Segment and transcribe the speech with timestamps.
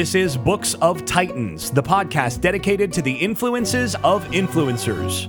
[0.00, 5.28] This is Books of Titans, the podcast dedicated to the influences of influencers.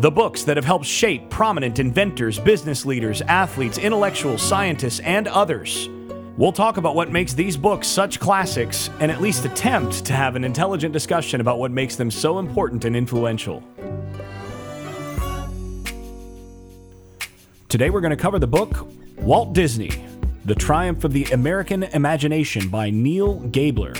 [0.00, 5.88] The books that have helped shape prominent inventors, business leaders, athletes, intellectuals, scientists, and others.
[6.36, 10.34] We'll talk about what makes these books such classics and at least attempt to have
[10.34, 13.62] an intelligent discussion about what makes them so important and influential.
[17.68, 18.84] Today we're going to cover the book
[19.18, 20.04] Walt Disney
[20.44, 23.94] The Triumph of the American Imagination by Neil Gabler.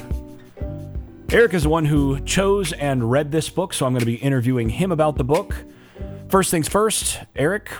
[1.30, 4.16] Eric is the one who chose and read this book, so I'm going to be
[4.16, 5.54] interviewing him about the book.
[6.28, 7.70] First things first, Eric,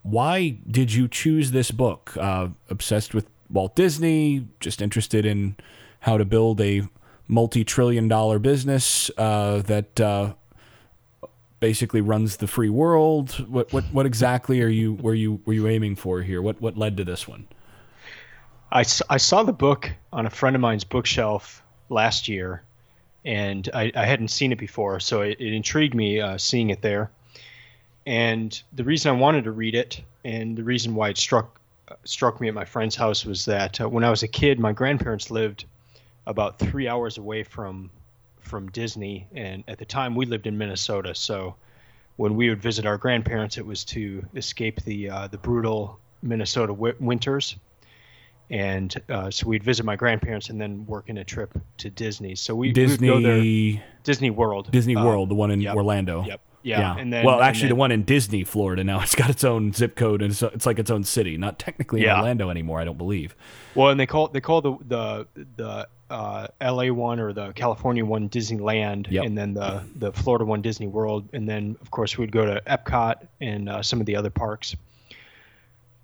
[0.00, 2.16] why did you choose this book?
[2.16, 5.56] Uh, obsessed with Walt Disney, just interested in
[6.00, 6.88] how to build a
[7.28, 10.32] multi trillion dollar business uh, that uh,
[11.60, 13.32] basically runs the free world.
[13.50, 16.40] What, what, what exactly are you, were, you, were you aiming for here?
[16.40, 17.48] What, what led to this one?
[18.72, 22.62] I, I saw the book on a friend of mine's bookshelf last year,
[23.22, 26.80] and I, I hadn't seen it before, so it, it intrigued me uh, seeing it
[26.80, 27.10] there.
[28.06, 31.60] And the reason I wanted to read it, and the reason why it struck
[32.04, 34.72] struck me at my friend's house was that uh, when I was a kid, my
[34.72, 35.66] grandparents lived
[36.26, 37.90] about three hours away from
[38.40, 41.14] from Disney, and at the time we lived in Minnesota.
[41.14, 41.56] So
[42.16, 46.72] when we would visit our grandparents, it was to escape the uh, the brutal Minnesota
[46.72, 47.56] w- winters.
[48.52, 52.34] And uh, so we'd visit my grandparents and then work in a trip to Disney.
[52.34, 53.28] So we Disney we would go
[53.76, 55.74] there, Disney World, Disney Um, World, the one in yep.
[55.74, 56.22] Orlando.
[56.24, 56.40] Yep.
[56.64, 56.94] Yeah.
[56.96, 59.72] And then well, and actually, the one in Disney, Florida now, it's got its own
[59.72, 61.36] zip code and it's, it's like its own city.
[61.38, 62.18] Not technically Yeah.
[62.18, 63.34] Orlando anymore, I don't believe.
[63.74, 66.90] Well, and they call they call the the the uh, L.A.
[66.90, 69.24] one or the California one Disneyland, Yep.
[69.24, 72.60] and then the the Florida one Disney World, and then of course we'd go to
[72.66, 74.76] Epcot and uh, some of the other parks.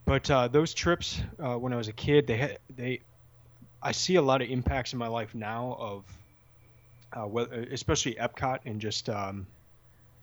[0.09, 3.01] But uh, those trips, uh, when I was a kid, they had they,
[3.83, 6.05] I see a lot of impacts in my life now of,
[7.15, 9.47] uh, especially Epcot and just um,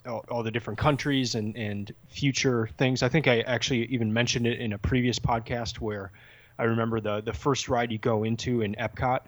[0.03, 3.03] all, all the different countries and, and future things.
[3.03, 6.11] I think I actually even mentioned it in a previous podcast where
[6.57, 9.19] I remember the the first ride you go into in Epcot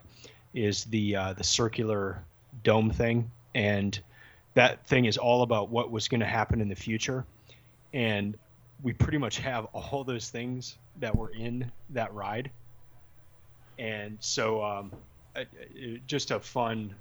[0.56, 2.24] is the uh, the circular
[2.64, 4.00] dome thing, and
[4.56, 7.28] that thing is all about what was going to happen in the future,
[7.94, 8.36] and
[8.84, 12.52] we pretty much have all those things that were in that ride,
[13.80, 14.92] and so um,
[16.08, 16.94] just a fun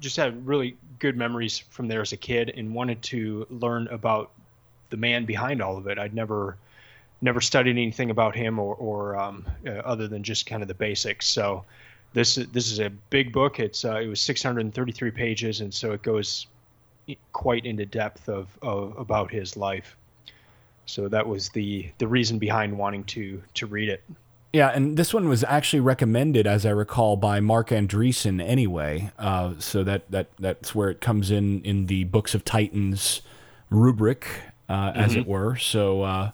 [0.00, 4.30] just had really good memories from there as a kid and wanted to learn about
[4.90, 5.98] the man behind all of it.
[5.98, 6.58] I'd never
[7.22, 10.74] never studied anything about him or, or um, uh, other than just kind of the
[10.74, 11.26] basics.
[11.28, 11.64] So
[12.12, 13.60] this is this is a big book.
[13.60, 16.46] It's uh, it was 633 pages, and so it goes
[17.32, 19.96] quite into depth of, of about his life.
[20.86, 24.02] So that was the the reason behind wanting to to read it.
[24.52, 29.10] Yeah, and this one was actually recommended, as I recall, by Marc Andreessen anyway.
[29.18, 33.22] Uh, so that, that that's where it comes in in the Books of Titans
[33.70, 34.26] rubric,
[34.68, 35.56] uh, as it were.
[35.56, 36.30] So, uh,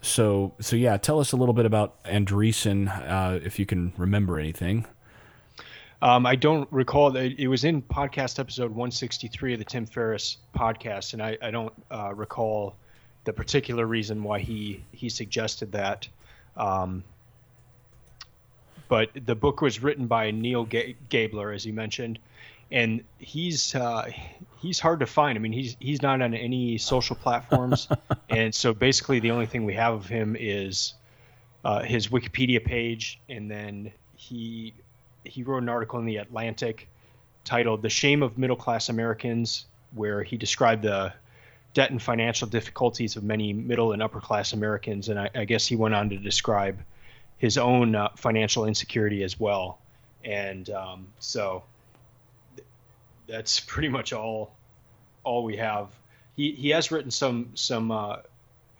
[0.00, 4.38] so so yeah, tell us a little bit about Andreessen, uh, if you can remember
[4.38, 4.86] anything.
[6.00, 10.36] Um, I don't recall that it was in podcast episode 163 of the Tim Ferriss
[10.56, 12.76] podcast, and I, I don't uh, recall
[13.28, 16.08] the particular reason why he he suggested that.
[16.56, 17.04] Um,
[18.88, 22.18] but the book was written by Neil Ga- Gabler, as you mentioned,
[22.72, 24.10] and he's uh,
[24.62, 25.36] he's hard to find.
[25.36, 27.86] I mean, he's he's not on any social platforms,
[28.30, 30.94] and so basically the only thing we have of him is
[31.66, 34.72] uh, his Wikipedia page, and then he
[35.24, 36.88] he wrote an article in the Atlantic
[37.44, 41.12] titled "The Shame of Middle Class Americans," where he described the
[41.78, 45.64] debt and financial difficulties of many middle and upper class Americans, and I, I guess
[45.64, 46.80] he went on to describe
[47.36, 49.78] his own uh, financial insecurity as well.
[50.24, 51.62] And um, so
[52.56, 52.66] th-
[53.28, 54.52] that's pretty much all
[55.22, 55.86] all we have.
[56.34, 58.16] He he has written some some uh,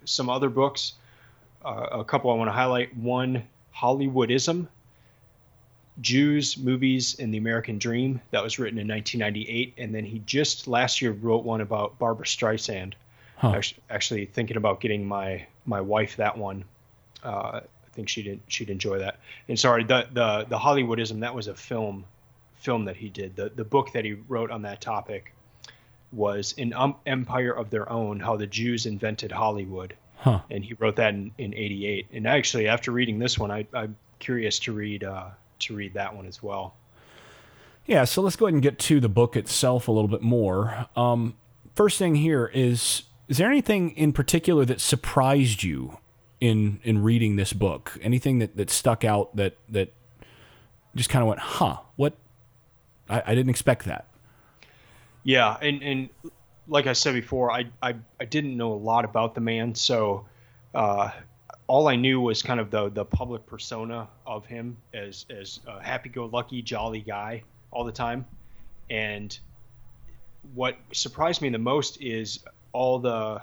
[0.04, 0.94] some other books.
[1.64, 2.96] Uh, a couple I want to highlight.
[2.96, 3.44] One,
[3.76, 4.66] Hollywoodism.
[6.00, 8.20] Jews, movies, and the American Dream.
[8.30, 12.26] That was written in 1998, and then he just last year wrote one about Barbara
[12.26, 12.94] Streisand.
[13.36, 13.52] Huh.
[13.54, 16.64] Actually, actually thinking about getting my my wife that one.
[17.22, 19.18] Uh, I think she'd she'd enjoy that.
[19.48, 22.04] And sorry, the the the Hollywoodism that was a film
[22.56, 23.36] film that he did.
[23.36, 25.32] The the book that he wrote on that topic
[26.12, 29.94] was an um, empire of their own how the Jews invented Hollywood.
[30.16, 30.40] Huh.
[30.50, 32.06] And he wrote that in, in 88.
[32.12, 35.28] And actually after reading this one I I'm curious to read uh,
[35.60, 36.74] to read that one as well.
[37.86, 40.86] Yeah, so let's go ahead and get to the book itself a little bit more.
[40.94, 41.36] Um,
[41.74, 45.98] first thing here is is there anything in particular that surprised you
[46.40, 47.98] in in reading this book?
[48.02, 49.92] Anything that, that stuck out that that
[50.94, 52.16] just kind of went, huh, what?
[53.08, 54.06] I, I didn't expect that.
[55.24, 56.08] Yeah, and and
[56.66, 60.26] like I said before, I I, I didn't know a lot about the man, so
[60.74, 61.10] uh,
[61.68, 65.80] all I knew was kind of the the public persona of him as as a
[65.82, 68.26] happy-go-lucky, jolly guy all the time,
[68.90, 69.38] and
[70.54, 72.40] what surprised me the most is
[72.72, 73.40] all the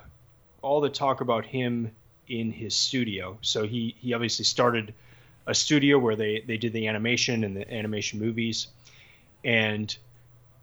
[0.61, 1.91] all the talk about him
[2.27, 3.37] in his studio.
[3.41, 4.93] So he he obviously started
[5.45, 8.67] a studio where they they did the animation and the animation movies,
[9.43, 9.95] and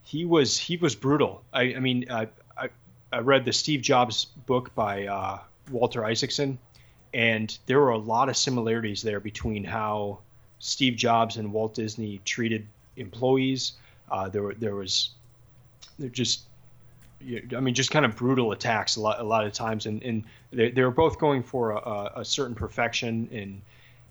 [0.02, 1.44] he was he was brutal.
[1.52, 2.26] I, I mean, I,
[2.56, 2.68] I,
[3.12, 5.38] I read the Steve Jobs book by uh,
[5.70, 6.58] Walter Isaacson,
[7.14, 10.18] and there were a lot of similarities there between how
[10.58, 12.66] Steve Jobs and Walt Disney treated
[12.96, 13.72] employees.
[14.10, 15.10] Uh, there were there was
[15.98, 16.42] there just
[17.56, 20.24] I mean, just kind of brutal attacks a lot, a lot of times, and, and
[20.52, 23.62] they, they were both going for a, a certain perfection, and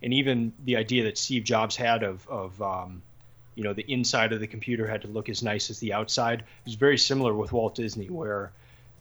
[0.04, 3.02] and even the idea that Steve Jobs had of of um,
[3.56, 6.40] you know the inside of the computer had to look as nice as the outside
[6.40, 8.52] it was very similar with Walt Disney, where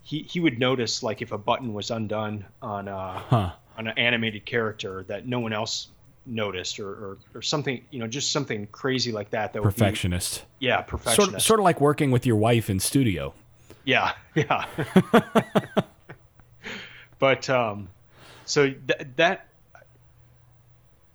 [0.02, 3.50] he, he would notice like if a button was undone on a, huh.
[3.80, 5.88] On an animated character that no one else
[6.26, 10.66] noticed or, or, or something you know just something crazy like that that perfectionist be,
[10.66, 11.30] yeah perfectionist.
[11.30, 13.32] sort, sort of like working with your wife in studio.
[13.84, 14.66] Yeah yeah.
[17.18, 17.88] But um
[18.44, 19.46] so th- that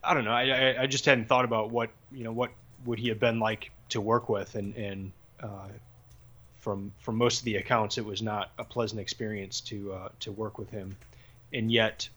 [0.04, 0.32] I don't know.
[0.32, 2.52] I, I just hadn't thought about what you know what
[2.86, 5.12] would he have been like to work with, and and
[5.42, 5.68] uh,
[6.60, 10.32] from from most of the accounts, it was not a pleasant experience to uh, to
[10.32, 10.96] work with him,
[11.54, 12.08] and yet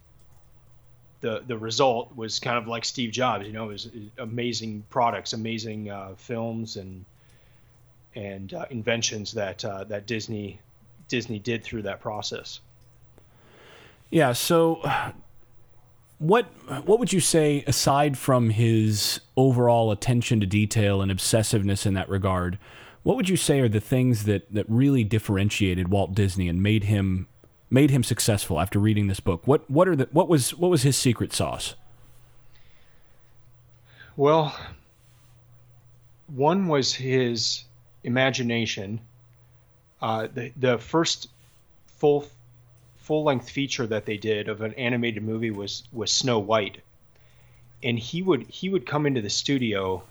[1.20, 3.46] the the result was kind of like Steve Jobs.
[3.46, 7.04] You know, it was amazing products, amazing uh, films, and
[8.14, 10.60] and uh, inventions that uh, that Disney
[11.08, 12.60] Disney did through that process.
[14.10, 14.32] Yeah.
[14.32, 14.82] So
[16.18, 16.46] what
[16.84, 22.08] what would you say aside from his overall attention to detail and obsessiveness in that
[22.08, 22.58] regard?
[23.02, 26.84] What would you say are the things that, that really differentiated Walt Disney and made
[26.84, 27.28] him
[27.70, 29.46] made him successful after reading this book?
[29.46, 31.74] What what are the what was what was his secret sauce?
[34.16, 34.56] Well,
[36.26, 37.64] one was his
[38.04, 39.00] imagination.
[40.00, 41.28] Uh, the the first
[41.86, 42.26] full
[42.96, 46.82] full length feature that they did of an animated movie was was Snow White,
[47.82, 50.02] and he would he would come into the studio,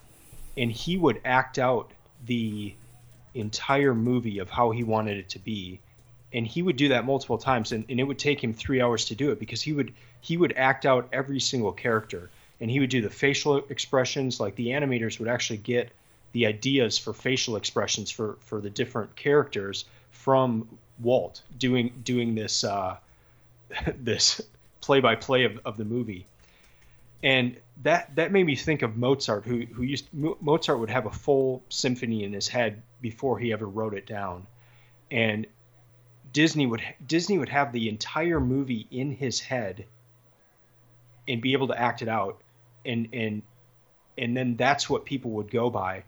[0.58, 1.92] and he would act out
[2.26, 2.74] the
[3.36, 5.80] entire movie of how he wanted it to be,
[6.34, 9.06] and he would do that multiple times, and, and it would take him three hours
[9.06, 12.30] to do it because he would he would act out every single character,
[12.60, 15.92] and he would do the facial expressions like the animators would actually get
[16.34, 20.68] the ideas for facial expressions for for the different characters from
[21.00, 22.98] Walt doing doing this uh,
[23.98, 24.42] this
[24.82, 26.26] play by play of of the movie,
[27.24, 31.12] and that that made me think of Mozart, who who used Mozart would have a
[31.12, 34.46] full symphony in his head before he ever wrote it down,
[35.10, 35.48] and
[36.38, 39.86] Disney would Disney would have the entire movie in his head
[41.28, 42.40] and be able to act it out,
[42.86, 43.42] and and
[44.20, 46.04] and then that's what people would go by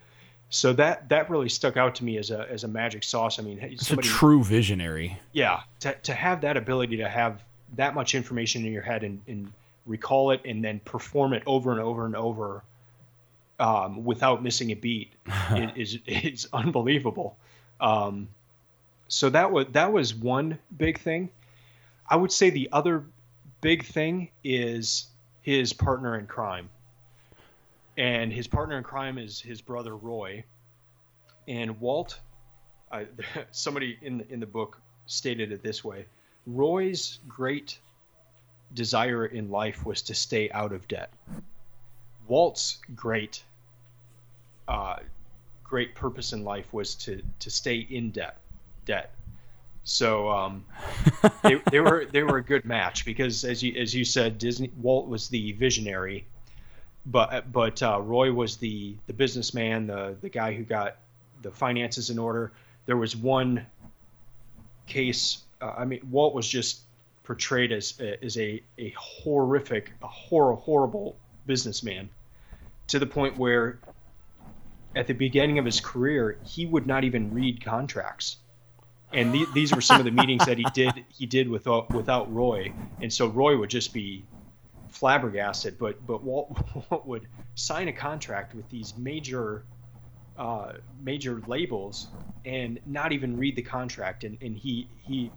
[0.52, 3.40] so that that really stuck out to me as a as a magic sauce.
[3.40, 5.18] I mean, it's somebody, a true visionary.
[5.32, 7.42] Yeah, to to have that ability to have
[7.76, 9.52] that much information in your head and, and
[9.88, 12.64] recall it and then perform it over and over and over
[13.60, 15.12] um, without missing a beat
[15.76, 17.36] is is unbelievable.
[17.82, 18.28] Um,
[19.10, 21.30] so that was that was one big thing.
[22.08, 23.04] I would say the other
[23.62, 25.08] big thing is
[25.42, 26.70] his partner in crime
[28.00, 30.46] and his partner in crime is his brother Roy.
[31.50, 32.18] And Walt,
[32.92, 33.04] uh,
[33.52, 36.06] somebody in the in the book stated it this way:
[36.48, 37.78] Roy's great
[38.74, 41.12] desire in life was to stay out of debt.
[42.28, 43.44] Walt's great
[44.68, 44.98] uh,
[45.64, 48.38] great purpose in life was to to stay in debt
[48.90, 49.14] debt.
[49.84, 50.66] So um,
[51.44, 54.72] they, they were they were a good match because as you as you said, Disney
[54.78, 56.28] Walt was the visionary
[57.06, 60.98] but but uh, Roy was the the businessman, the the guy who got
[61.42, 62.52] the finances in order.
[62.86, 63.66] There was one
[64.86, 65.44] case.
[65.62, 66.82] Uh, I mean, Walt was just
[67.24, 71.16] portrayed as as a a horrific, a horror horrible
[71.46, 72.10] businessman,
[72.88, 73.80] to the point where
[74.96, 78.38] at the beginning of his career he would not even read contracts.
[79.14, 82.34] And the, these were some of the meetings that he did he did without without
[82.34, 84.26] Roy, and so Roy would just be
[84.90, 86.58] flabbergasted, but but Walt,
[86.92, 89.66] Walt would sign a contract with these major
[90.38, 92.10] uh, major labels
[92.46, 95.32] and not even read the contract, and, and he he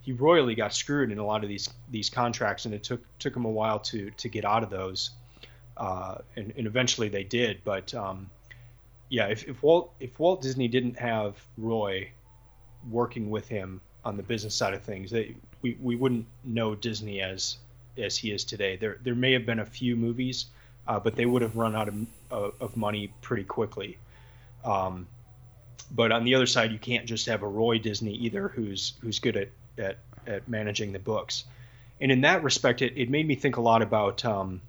[0.00, 3.36] he royally got screwed in a lot of these these contracts, and it took took
[3.36, 5.10] him a while to to get out of those.
[5.76, 7.62] uh, and, and eventually they did.
[7.64, 8.30] But um,
[9.08, 12.10] yeah, if, if Walt if Walt Disney didn't have Roy
[12.90, 17.20] working with him on the business side of things, they, we we wouldn't know Disney
[17.20, 17.56] as
[17.96, 18.76] as he is today.
[18.76, 20.46] There there may have been a few movies,
[20.86, 23.98] uh, but they would have run out of of money pretty quickly.
[24.64, 25.06] Um,
[25.90, 29.18] but on the other side, you can't just have a Roy Disney either, who's who's
[29.18, 29.48] good at
[29.78, 31.44] at, at managing the books.
[32.00, 34.60] And in that respect, it, it made me think a lot about um,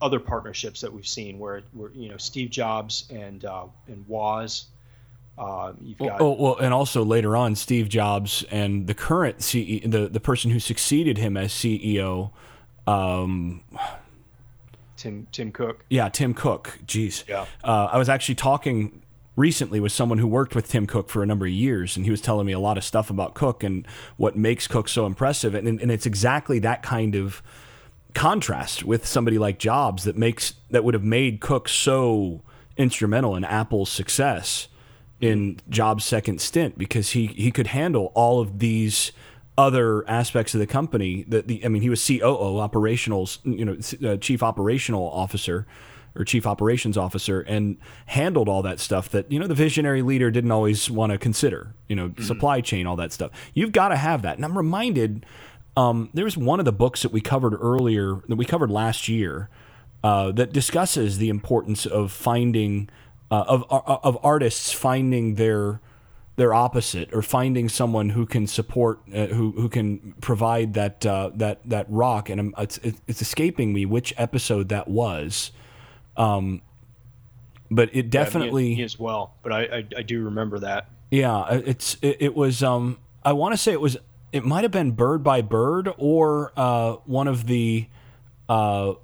[0.00, 4.66] other partnerships that we've seen, where, where you know Steve Jobs and uh, and Woz.
[5.38, 9.90] Uh, you've got oh, well, and also later on, Steve Jobs and the current CEO,
[9.90, 12.30] the the person who succeeded him as CEO,
[12.86, 13.62] um,
[14.96, 15.84] Tim Tim Cook.
[15.90, 16.78] Yeah, Tim Cook.
[16.86, 17.26] Jeez.
[17.28, 17.44] Yeah.
[17.62, 19.02] Uh, I was actually talking
[19.36, 22.10] recently with someone who worked with Tim Cook for a number of years, and he
[22.10, 25.54] was telling me a lot of stuff about Cook and what makes Cook so impressive.
[25.54, 27.42] And, and it's exactly that kind of
[28.14, 32.40] contrast with somebody like Jobs that makes that would have made Cook so
[32.78, 34.68] instrumental in Apple's success
[35.20, 39.12] in Jobs' second stint because he he could handle all of these
[39.58, 44.10] other aspects of the company that the I mean he was COO operationals you know
[44.10, 45.66] uh, chief operational officer
[46.14, 50.30] or chief operations officer and handled all that stuff that you know the visionary leader
[50.30, 52.22] didn't always want to consider you know mm-hmm.
[52.22, 55.24] supply chain all that stuff you've got to have that and i'm reminded
[55.78, 59.08] um, there was one of the books that we covered earlier that we covered last
[59.08, 59.50] year
[60.02, 62.88] uh, that discusses the importance of finding
[63.30, 65.80] uh, of uh, of artists finding their
[66.36, 71.30] their opposite or finding someone who can support uh, who who can provide that uh,
[71.34, 75.50] that that rock and it's it's escaping me which episode that was
[76.16, 76.62] um,
[77.70, 79.34] but it definitely yeah, me, as well.
[79.42, 80.88] But I, I, I do remember that.
[81.10, 82.62] Yeah, uh, it's it, it was.
[82.62, 83.96] Um, I want to say it was.
[84.32, 87.88] It might have been Bird by Bird or uh, one of the.
[88.48, 88.94] Uh,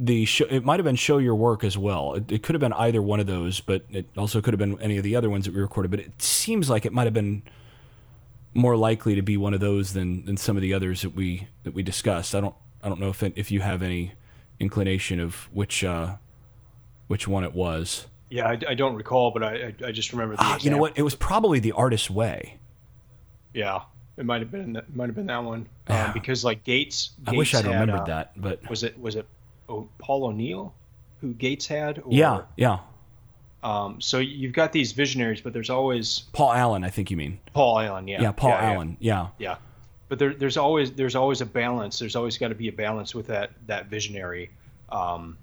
[0.00, 2.14] the show, it might have been show your work as well.
[2.14, 4.80] It, it, could have been either one of those, but it also could have been
[4.80, 5.90] any of the other ones that we recorded.
[5.90, 7.42] But it seems like it might have been
[8.54, 11.48] more likely to be one of those than, than some of the others that we
[11.64, 12.34] that we discussed.
[12.34, 14.12] I don't I don't know if it, if you have any
[14.58, 16.16] inclination of which uh,
[17.08, 18.06] which one it was.
[18.30, 20.36] Yeah, I, I don't recall, but I I, just remember.
[20.36, 20.96] The ah, you know what?
[20.96, 22.58] It was probably the Artist's Way.
[23.52, 23.82] Yeah,
[24.16, 26.06] it might have been that, might have been that one yeah.
[26.06, 27.10] um, because like Gates.
[27.26, 29.26] I wish I'd remembered uh, that, but was it was it
[29.70, 30.74] oh, Paul O'Neill
[31.20, 31.98] who Gates had?
[31.98, 32.78] Or, yeah, yeah.
[33.62, 36.82] Um, so you've got these visionaries, but there's always Paul Allen.
[36.82, 38.08] I think you mean Paul Allen.
[38.08, 38.22] Yeah.
[38.22, 38.96] Yeah, Paul yeah, Allen.
[39.00, 39.28] Yeah.
[39.38, 39.56] yeah.
[40.08, 41.98] But there, there's always there's always a balance.
[41.98, 44.50] There's always got to be a balance with that that visionary.
[44.90, 45.36] Um,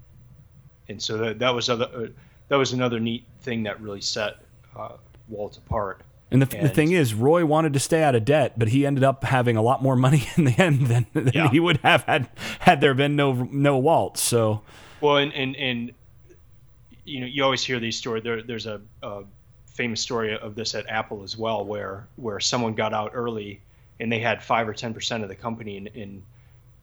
[0.88, 2.06] and so that, that was other uh,
[2.48, 4.36] that was another neat thing that really set
[4.76, 4.96] uh,
[5.28, 6.02] Walt apart.
[6.30, 8.84] And the, and the thing is, Roy wanted to stay out of debt, but he
[8.84, 11.48] ended up having a lot more money in the end than, than yeah.
[11.48, 12.28] he would have had
[12.60, 14.18] had there been no no Walt.
[14.18, 14.62] So,
[15.00, 15.92] well, and and, and
[17.04, 18.22] you know, you always hear these stories.
[18.22, 19.22] There, there's a, a
[19.66, 23.60] famous story of this at Apple as well, where where someone got out early
[24.00, 26.22] and they had five or ten percent of the company, and, and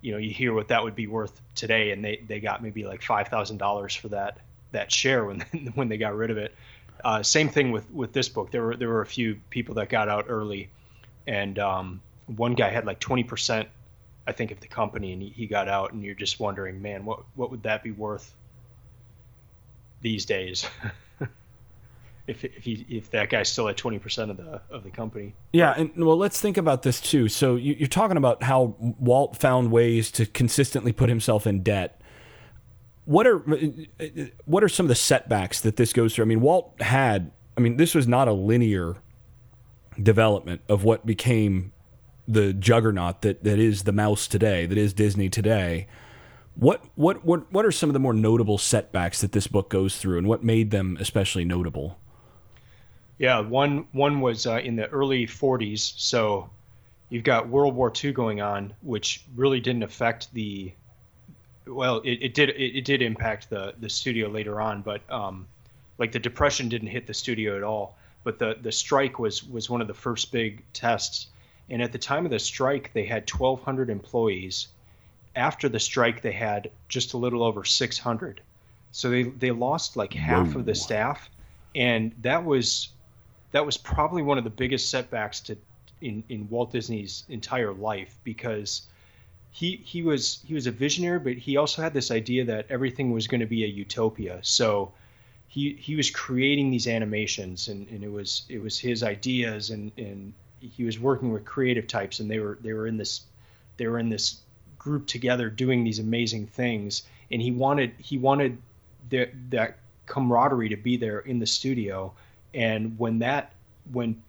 [0.01, 2.83] you know you hear what that would be worth today, and they they got maybe
[2.83, 4.39] like five thousand dollars for that
[4.71, 5.39] that share when
[5.75, 6.55] when they got rid of it.
[7.03, 8.51] Uh, same thing with with this book.
[8.51, 10.69] There were there were a few people that got out early,
[11.27, 13.69] and um, one guy had like twenty percent,
[14.25, 17.05] I think, of the company, and he, he got out, and you're just wondering, man,
[17.05, 18.33] what what would that be worth
[20.01, 20.67] these days?
[22.27, 25.33] if if he if that guy's still at twenty percent of the of the company.
[25.53, 27.29] Yeah, and well, let's think about this too.
[27.29, 32.01] So you, are talking about how Walt found ways to consistently put himself in debt.
[33.05, 33.37] What are
[34.45, 36.25] what are some of the setbacks that this goes through?
[36.25, 37.31] I mean, Walt had.
[37.57, 38.97] I mean, this was not a linear
[40.01, 41.71] development of what became
[42.27, 45.87] the juggernaut that, that is the mouse today, that is Disney today.
[46.55, 49.97] What, what what what are some of the more notable setbacks that this book goes
[49.97, 51.99] through, and what made them especially notable?
[53.17, 55.99] Yeah, one one was uh, in the early 40s.
[55.99, 56.49] So
[57.09, 60.73] you've got World War II going on, which really didn't affect the.
[61.67, 65.47] Well, it, it did it, it, did impact the the studio later on, but um,
[65.97, 67.97] like the depression didn't hit the studio at all.
[68.23, 71.27] But the the strike was was one of the first big tests,
[71.69, 74.67] and at the time of the strike, they had 1,200 employees.
[75.35, 78.41] After the strike, they had just a little over 600.
[78.91, 80.59] So they they lost like half Whoa.
[80.59, 81.29] of the staff,
[81.75, 82.89] and that was
[83.51, 85.57] that was probably one of the biggest setbacks to
[86.01, 88.83] in, in Walt Disney's entire life because
[89.55, 93.11] he he was he was a visionary, but he also had this idea that everything
[93.11, 94.39] was going to be a utopia.
[94.41, 94.91] So
[95.47, 99.93] he he was creating these animations and, and it was it was his ideas and,
[99.97, 103.21] and he was working with creative types and they were they were in this
[103.77, 104.41] they were in this
[104.77, 108.57] group together doing these amazing things and he wanted he wanted
[109.09, 112.11] the, that camaraderie to be there in the studio.
[112.53, 113.53] And when that
[113.89, 114.21] when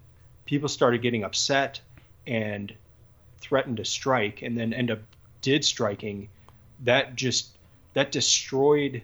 [0.45, 1.80] people started getting upset
[2.28, 2.73] and
[3.38, 5.00] threatened to strike, and then end up
[5.47, 6.29] did striking,
[6.83, 7.57] that just
[7.95, 9.00] that destroyed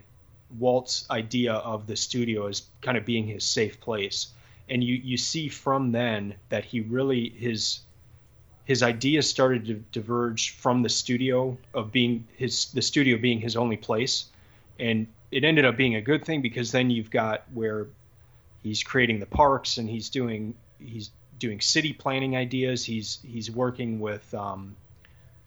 [0.58, 4.26] Walt's idea of the studio as kind of being his safe place.
[4.68, 7.78] And you you see from then that he really his
[8.64, 13.56] his ideas started to diverge from the studio of being his the studio being his
[13.56, 14.26] only place
[14.80, 17.86] and it ended up being a good thing because then you've got where
[18.64, 24.00] he's creating the parks and he's doing he's doing city planning ideas he's he's working
[24.00, 24.76] with um,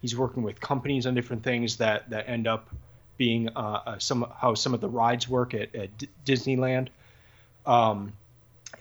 [0.00, 2.68] he's working with companies on different things that that end up
[3.16, 6.88] being uh, uh, some how some of the rides work at, at D- Disneyland
[7.64, 8.12] um,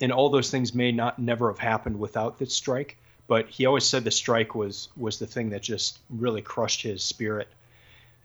[0.02, 3.86] and all those things may not never have happened without this strike but he always
[3.86, 7.48] said the strike was was the thing that just really crushed his spirit.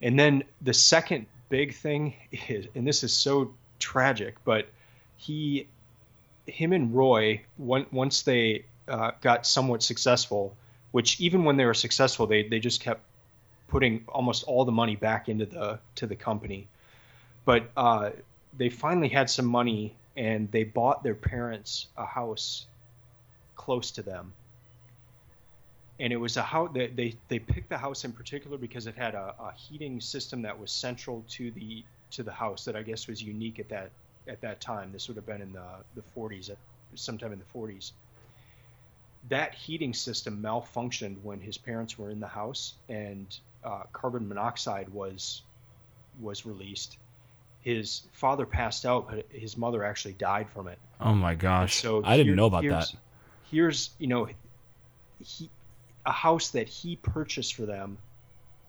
[0.02, 2.14] And then the second big thing
[2.48, 4.66] is, and this is so tragic, but
[5.16, 5.66] he,
[6.46, 10.56] him and Roy, once they uh, got somewhat successful,
[10.92, 13.02] which even when they were successful, they they just kept
[13.68, 16.68] putting almost all the money back into the to the company.
[17.44, 18.10] But uh,
[18.56, 22.66] they finally had some money and they bought their parents a house
[23.56, 24.32] close to them
[26.00, 28.96] and it was a house they, they they picked the house in particular because it
[28.96, 32.82] had a, a, heating system that was central to the to the house that I
[32.82, 33.90] guess was unique at that
[34.26, 34.90] at that time.
[34.92, 36.56] This would have been in the the 40s, at,
[36.94, 37.92] sometime in the 40s.
[39.28, 43.26] That heating system malfunctioned when his parents were in the house, and
[43.62, 45.42] uh, carbon monoxide was
[46.20, 46.96] was released.
[47.60, 50.78] His father passed out, but his mother actually died from it.
[51.00, 51.76] Oh my gosh!
[51.76, 52.92] So I didn't know about that.
[53.50, 54.28] Here's you know,
[55.18, 55.50] he
[56.06, 57.98] a house that he purchased for them,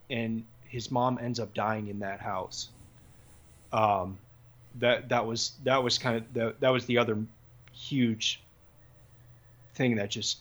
[0.10, 2.69] and his mom ends up dying in that house.
[3.71, 4.17] Um,
[4.80, 7.17] that that was that was kind of the, that was the other
[7.73, 8.41] huge
[9.73, 10.39] thing that just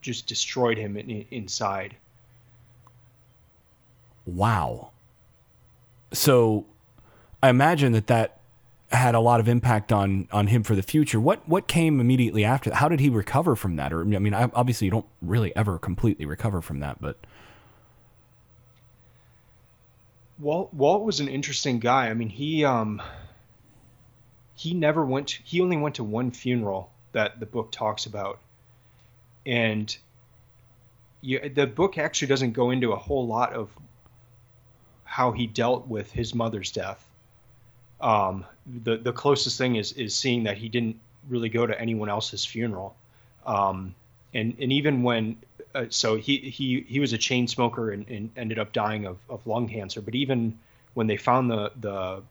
[0.00, 1.96] just destroyed him in, inside.
[4.24, 4.90] Wow.
[6.12, 6.66] So,
[7.42, 8.40] I imagine that that
[8.92, 11.18] had a lot of impact on on him for the future.
[11.18, 12.72] What what came immediately after?
[12.74, 13.92] How did he recover from that?
[13.92, 17.18] Or I mean, obviously you don't really ever completely recover from that, but
[20.38, 22.08] Walt Walt was an interesting guy.
[22.08, 23.02] I mean, he um
[24.54, 25.28] he never went.
[25.28, 28.38] To, he only went to one funeral that the book talks about,
[29.46, 29.96] and
[31.22, 33.70] yeah, the book actually doesn't go into a whole lot of
[35.04, 37.02] how he dealt with his mother's death.
[38.02, 38.44] Um,
[38.84, 42.44] the the closest thing is is seeing that he didn't really go to anyone else's
[42.44, 42.94] funeral,
[43.46, 43.94] um,
[44.34, 45.38] and and even when
[45.74, 49.16] uh, so he he he was a chain smoker and, and ended up dying of,
[49.30, 50.02] of lung cancer.
[50.02, 50.58] But even
[50.92, 52.22] when they found the the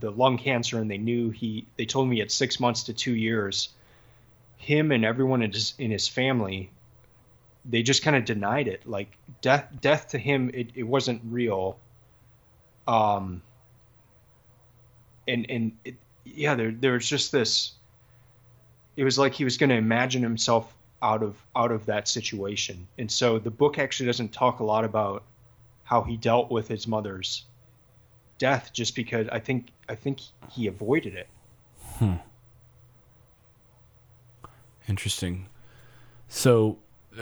[0.00, 3.14] the lung cancer and they knew he they told me had six months to two
[3.14, 3.70] years,
[4.56, 6.70] him and everyone in his in his family,
[7.64, 8.86] they just kind of denied it.
[8.86, 11.78] Like death death to him it, it wasn't real.
[12.88, 13.42] Um,
[15.28, 17.72] and and it, yeah, there there was just this.
[18.96, 22.86] It was like he was going to imagine himself out of out of that situation,
[22.98, 25.22] and so the book actually doesn't talk a lot about
[25.84, 27.44] how he dealt with his mother's
[28.42, 30.18] death, just because I think I think
[30.50, 31.28] he avoided it.
[31.98, 32.14] Hmm.
[34.88, 35.46] Interesting.
[36.26, 36.78] So,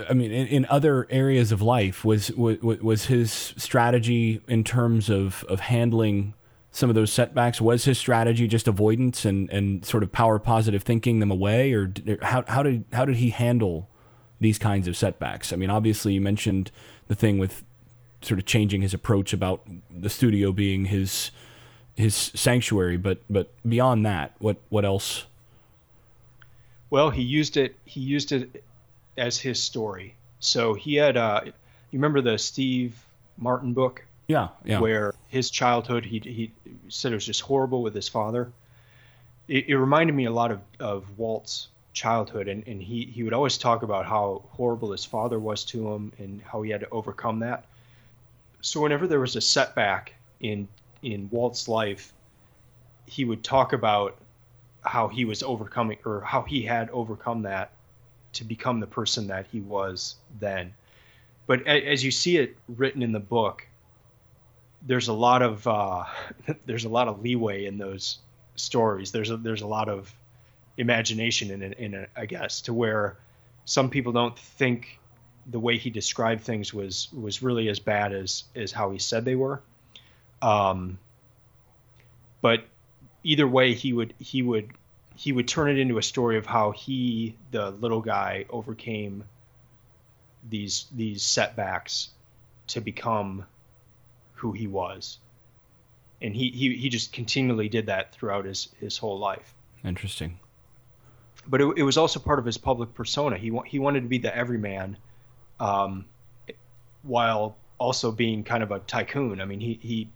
[0.09, 5.11] I mean, in, in, other areas of life, was, was was his strategy in terms
[5.11, 6.33] of of handling
[6.71, 7.61] some of those setbacks?
[7.61, 11.93] Was his strategy just avoidance and, and sort of power positive thinking them away, or
[12.23, 13.91] how how did how did he handle
[14.39, 15.53] these kinds of setbacks?
[15.53, 16.71] I mean, obviously you mentioned
[17.07, 17.63] the thing with
[18.21, 21.31] sort of changing his approach about the studio being his
[21.95, 25.25] his sanctuary, but but beyond that, what what else?
[26.89, 27.75] Well, he used it.
[27.85, 28.63] He used it
[29.17, 30.15] as his story.
[30.39, 31.17] So he had.
[31.17, 33.03] Uh, you remember the Steve
[33.37, 34.03] Martin book?
[34.27, 34.79] Yeah, yeah.
[34.79, 36.51] Where his childhood, he he
[36.89, 38.51] said it was just horrible with his father.
[39.47, 43.33] It, it reminded me a lot of of Walt's childhood, and and he he would
[43.33, 46.89] always talk about how horrible his father was to him and how he had to
[46.89, 47.65] overcome that.
[48.61, 50.67] So whenever there was a setback in
[51.01, 52.13] in Walt's life,
[53.05, 54.17] he would talk about
[54.83, 57.71] how he was overcoming or how he had overcome that
[58.33, 60.73] to become the person that he was then.
[61.47, 63.67] But as you see it written in the book,
[64.83, 66.05] there's a lot of uh,
[66.65, 68.19] there's a lot of leeway in those
[68.55, 69.11] stories.
[69.11, 70.13] There's a, there's a lot of
[70.77, 73.17] imagination in it, in it, I guess, to where
[73.65, 74.99] some people don't think
[75.51, 79.25] the way he described things was was really as bad as as how he said
[79.25, 79.61] they were.
[80.41, 80.97] Um,
[82.41, 82.65] but
[83.23, 84.71] either way, he would he would
[85.15, 89.23] he would turn it into a story of how he, the little guy, overcame
[90.49, 92.09] these these setbacks
[92.67, 93.45] to become
[94.33, 95.19] who he was.
[96.21, 99.55] And he, he, he just continually did that throughout his, his whole life.
[99.83, 100.37] Interesting.
[101.47, 103.37] But it, it was also part of his public persona.
[103.37, 104.97] He he wanted to be the everyman,
[105.61, 106.05] um,
[107.03, 109.39] while also being kind of a tycoon.
[109.39, 110.09] I mean, he he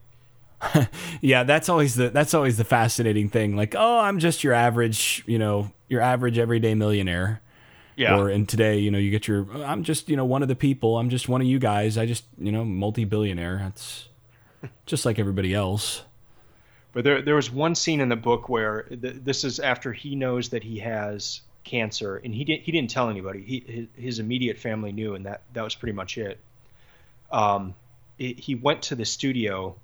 [1.22, 3.56] yeah, that's always the that's always the fascinating thing.
[3.56, 7.42] Like, oh, I'm just your average, you know, your average everyday millionaire.
[7.98, 8.18] Yeah.
[8.18, 10.56] Or in today, you know, you get your I'm just, you know, one of the
[10.56, 10.98] people.
[10.98, 11.98] I'm just one of you guys.
[11.98, 13.60] I just, you know, multi-billionaire.
[13.60, 14.10] That's
[14.86, 16.02] just like everybody else.
[16.92, 20.16] But there there was one scene in the book where th- this is after he
[20.16, 23.42] knows that he has cancer and he didn't he didn't tell anybody.
[23.42, 26.40] He his, immediate family knew and that that was pretty much it.
[27.32, 27.76] Um
[28.18, 29.76] it, he went to the studio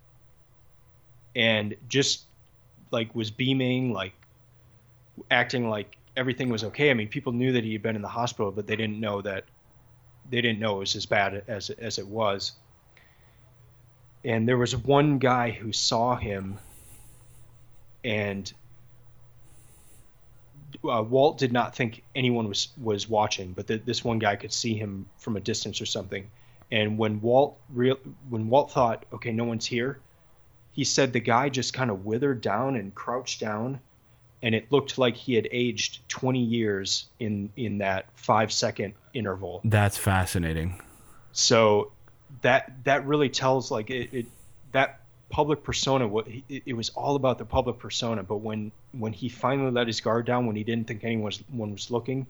[1.35, 2.23] and just
[2.91, 4.13] like was beaming, like
[5.29, 6.91] acting like everything was okay.
[6.91, 9.21] I mean, people knew that he had been in the hospital, but they didn't know
[9.21, 9.45] that
[10.29, 12.53] they didn't know it was as bad as as it was.
[14.23, 16.59] And there was one guy who saw him,
[18.03, 18.51] and
[20.83, 24.53] uh, Walt did not think anyone was was watching, but that this one guy could
[24.53, 26.29] see him from a distance or something.
[26.71, 27.97] And when Walt real
[28.29, 29.99] when Walt thought, okay, no one's here,
[30.71, 33.79] he said the guy just kind of withered down and crouched down
[34.43, 39.61] and it looked like he had aged 20 years in in that 5 second interval
[39.63, 40.81] that's fascinating
[41.31, 41.91] so
[42.41, 44.25] that that really tells like it, it
[44.71, 45.00] that
[45.31, 49.71] public persona what it, was all about the public persona but when when he finally
[49.71, 52.27] let his guard down when he didn't think anyone was, one was looking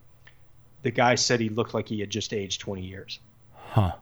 [0.84, 3.20] the guy said he looked like he had just aged 20 years
[3.72, 3.94] huh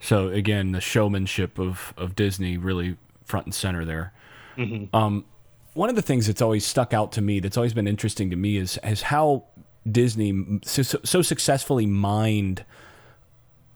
[0.00, 2.96] so again the showmanship of of disney really
[3.30, 4.12] front and center there.
[4.58, 4.94] Mm-hmm.
[4.94, 5.24] Um,
[5.72, 8.36] one of the things that's always stuck out to me, that's always been interesting to
[8.36, 9.44] me, is is how
[9.90, 12.64] Disney so, so successfully mined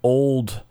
[0.03, 0.63] old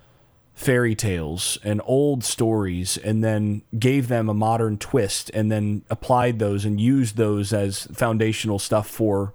[0.54, 6.38] fairy tales and old stories and then gave them a modern twist and then applied
[6.40, 9.34] those and used those as foundational stuff for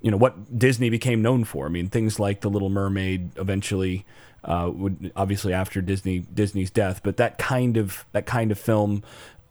[0.00, 1.66] you know what Disney became known for.
[1.66, 4.06] I mean things like The Little Mermaid eventually
[4.44, 9.02] uh, would obviously after Disney Disney's death, but that kind of that kind of film,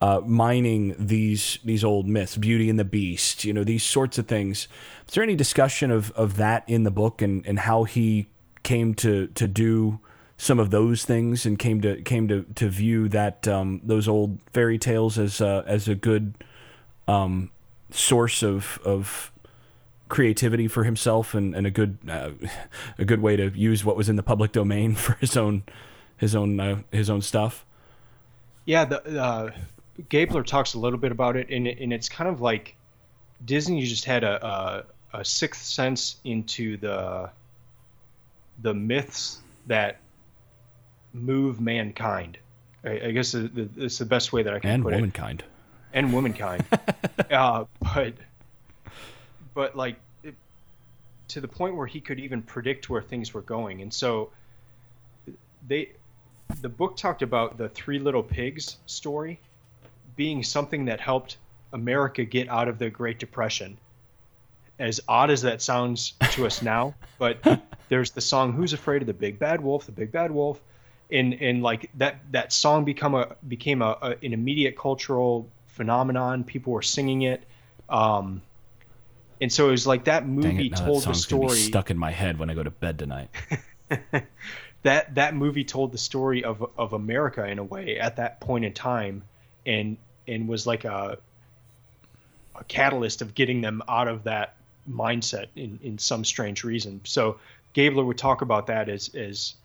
[0.02, 4.28] uh, mining these these old myths, Beauty and the Beast, you know, these sorts of
[4.28, 4.68] things.
[5.08, 8.28] Is there any discussion of, of that in the book and, and how he
[8.64, 10.00] came to to do
[10.40, 14.40] some of those things and came to came to, to view that um, those old
[14.54, 16.34] fairy tales as uh, as a good
[17.10, 17.52] um,
[17.92, 19.34] source of of
[20.08, 22.32] creativity for himself and, and a good uh,
[22.98, 25.62] a good way to use what was in the public domain for his own
[26.16, 27.66] his own uh, his own stuff.
[28.64, 29.52] Yeah, the uh,
[30.08, 32.78] Gabler talks a little bit about it, and and it's kind of like
[33.44, 37.30] Disney just had a, a, a sixth sense into the
[38.62, 40.00] the myths that
[41.14, 42.38] move mankind.
[42.84, 45.42] I, I guess it's the best way that I can and put womankind.
[45.42, 45.46] it.
[45.94, 46.64] And womankind.
[46.72, 47.32] And womankind.
[47.32, 48.14] uh, but
[49.54, 50.36] but like it,
[51.30, 53.82] to the point where he could even predict where things were going.
[53.82, 54.30] And so
[55.68, 55.90] they
[56.62, 59.40] the book talked about the Three Little Pigs story
[60.16, 61.38] being something that helped
[61.74, 63.78] America get out of the Great Depression.
[64.80, 67.46] As odd as that sounds to us now, but
[67.90, 70.62] there's the song "Who's Afraid of the Big Bad Wolf?" The Big Bad Wolf,
[71.12, 76.44] and and like that that song become a became a, a an immediate cultural phenomenon.
[76.44, 77.44] People were singing it.
[77.88, 78.42] Um,
[79.42, 82.12] and so it was like that movie it, told that the story stuck in my
[82.12, 83.30] head when I go to bed tonight.
[84.84, 88.66] that that movie told the story of of America in a way at that point
[88.66, 89.24] in time,
[89.66, 91.18] and and was like a
[92.56, 94.56] a catalyst of getting them out of that
[94.90, 97.02] mindset in in some strange reason.
[97.06, 97.40] So
[97.74, 99.56] Gabler would talk about that as as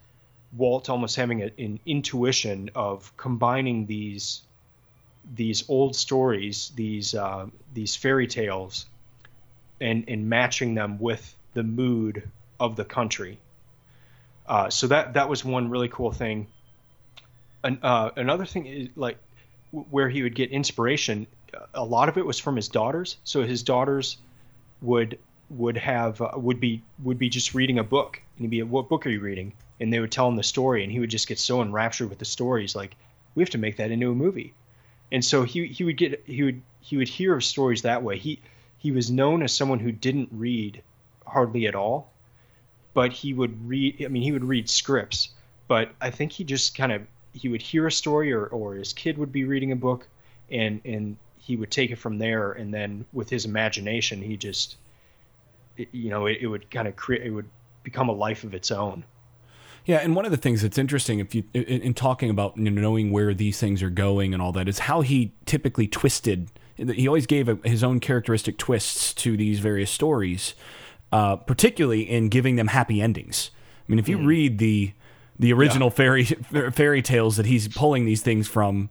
[0.56, 4.42] Walt almost having a, an intuition of combining these
[5.34, 8.86] these old stories, these uh, these fairy tales
[9.80, 12.28] and and matching them with the mood
[12.60, 13.38] of the country.
[14.46, 16.46] Uh, so that that was one really cool thing.
[17.62, 19.18] An, uh, another thing is like
[19.70, 21.26] where he would get inspiration.
[21.72, 23.16] A lot of it was from his daughters.
[23.24, 24.18] So his daughters
[24.82, 25.18] would
[25.50, 28.88] would have uh, would be would be just reading a book and he'd be what
[28.88, 31.28] book are you reading and they would tell him the story and he would just
[31.28, 32.96] get so enraptured with the stories like
[33.34, 34.54] we have to make that into a movie
[35.12, 38.18] and so he he would get he would he would hear of stories that way
[38.18, 38.40] he
[38.84, 40.82] he was known as someone who didn't read
[41.26, 42.12] hardly at all,
[42.92, 44.04] but he would read.
[44.04, 45.30] I mean, he would read scripts,
[45.68, 48.92] but I think he just kind of he would hear a story or, or his
[48.92, 50.06] kid would be reading a book
[50.50, 54.76] and and he would take it from there and then with his imagination he just
[55.76, 57.48] you know it, it would kind of create it would
[57.82, 59.02] become a life of its own
[59.86, 62.70] yeah, and one of the things that's interesting, if you in, in talking about you
[62.70, 66.50] know, knowing where these things are going and all that, is how he typically twisted.
[66.76, 70.54] He always gave a, his own characteristic twists to these various stories,
[71.12, 73.50] uh, particularly in giving them happy endings.
[73.86, 74.26] I mean, if you mm.
[74.26, 74.92] read the
[75.38, 75.94] the original yeah.
[75.94, 76.24] fairy
[76.72, 78.88] fairy tales that he's pulling these things from,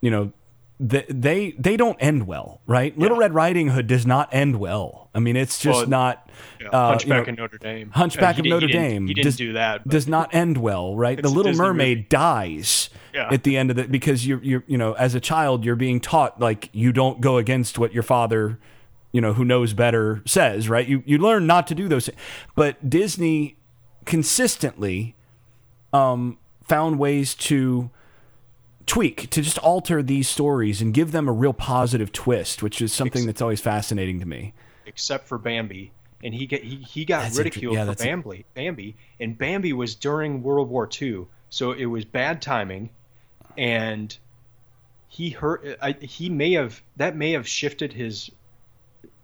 [0.00, 0.32] you know,
[0.78, 2.92] they they don't end well, right?
[2.94, 3.00] Yeah.
[3.00, 5.08] Little Red Riding Hood does not end well.
[5.14, 6.30] I mean, it's just well, not.
[6.60, 6.68] Yeah.
[6.68, 7.90] Uh, Hunchback you know, of Notre Dame.
[7.90, 9.06] Hunchback uh, of Notre he Dame.
[9.06, 9.84] He didn't does, do that.
[9.84, 9.92] But.
[9.92, 11.20] Does not end well, right?
[11.20, 12.08] the Little Mermaid movie.
[12.10, 13.32] dies yeah.
[13.32, 15.98] at the end of it because you're you're you know as a child you're being
[15.98, 18.58] taught like you don't go against what your father,
[19.12, 20.86] you know, who knows better says, right?
[20.86, 22.18] You you learn not to do those things.
[22.54, 23.56] But Disney
[24.04, 25.14] consistently
[25.94, 27.90] um, found ways to
[28.86, 32.92] tweak to just alter these stories and give them a real positive twist, which is
[32.92, 34.54] something that's always fascinating to me.
[34.86, 38.40] Except for Bambi, and he get he, he got that's ridiculed yeah, for Bambi.
[38.40, 42.90] A- Bambi, and Bambi was during World War II, so it was bad timing,
[43.58, 44.16] and
[45.08, 45.78] he hurt.
[45.82, 48.30] I, he may have that may have shifted his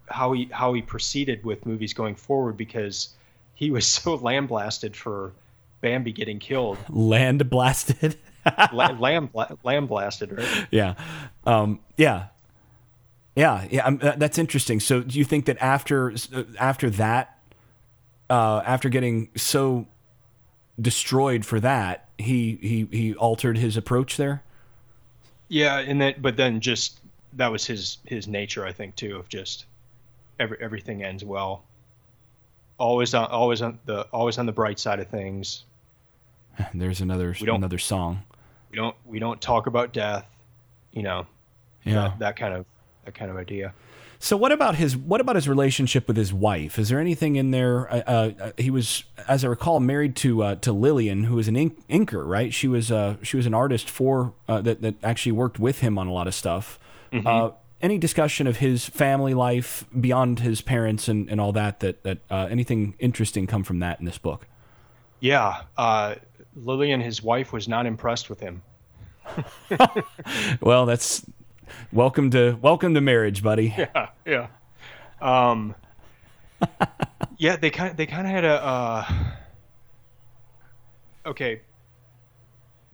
[0.08, 3.10] how he how he proceeded with movies going forward because
[3.54, 5.32] he was so land lambasted for
[5.80, 6.78] Bambi getting killed.
[6.88, 8.16] Land blasted.
[8.72, 9.30] lamb,
[9.62, 10.66] lamb blasted, right?
[10.70, 10.94] Yeah,
[11.46, 12.26] um, yeah,
[13.36, 13.86] yeah, yeah.
[13.86, 14.80] Um, that's interesting.
[14.80, 17.38] So, do you think that after uh, after that,
[18.28, 19.86] uh, after getting so
[20.80, 24.42] destroyed for that, he he he altered his approach there?
[25.48, 27.00] Yeah, and then but then just
[27.34, 29.66] that was his his nature, I think, too, of just
[30.38, 31.62] every everything ends well.
[32.78, 35.64] Always on always on the always on the bright side of things.
[36.74, 38.24] There's another another song
[38.72, 40.26] we don't we don't talk about death
[40.92, 41.26] you know
[41.84, 42.66] yeah that, that kind of
[43.04, 43.72] that kind of idea
[44.22, 46.78] so what about his what about his relationship with his wife?
[46.78, 47.92] Is there anything in there?
[47.92, 51.56] Uh, uh, he was, as I recall, married to uh, to Lillian, who was an
[51.56, 52.54] ink- inker, right?
[52.54, 55.98] She was uh, she was an artist for uh, that that actually worked with him
[55.98, 56.78] on a lot of stuff.
[57.12, 57.26] Mm-hmm.
[57.26, 61.80] Uh, any discussion of his family life beyond his parents and, and all that?
[61.80, 64.46] That that anything interesting come from that in this book?
[65.18, 65.62] Yeah,
[66.54, 68.62] Lillian, his wife, was not impressed with him.
[70.60, 71.24] well, that's
[71.92, 73.74] welcome to welcome to marriage, buddy.
[73.78, 74.46] Yeah, yeah.
[75.20, 75.74] Um,
[77.38, 79.12] yeah, they kind they kind of had a uh,
[81.26, 81.62] okay.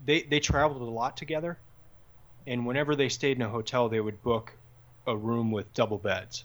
[0.04, 1.58] They they traveled a lot together,
[2.46, 4.52] and whenever they stayed in a hotel, they would book
[5.06, 6.44] a room with double beds.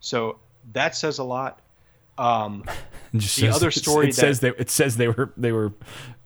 [0.00, 0.38] So
[0.72, 1.60] that says a lot.
[2.18, 2.64] Um,
[3.16, 5.72] Just the says, other story it, that, says they, it says they were they were,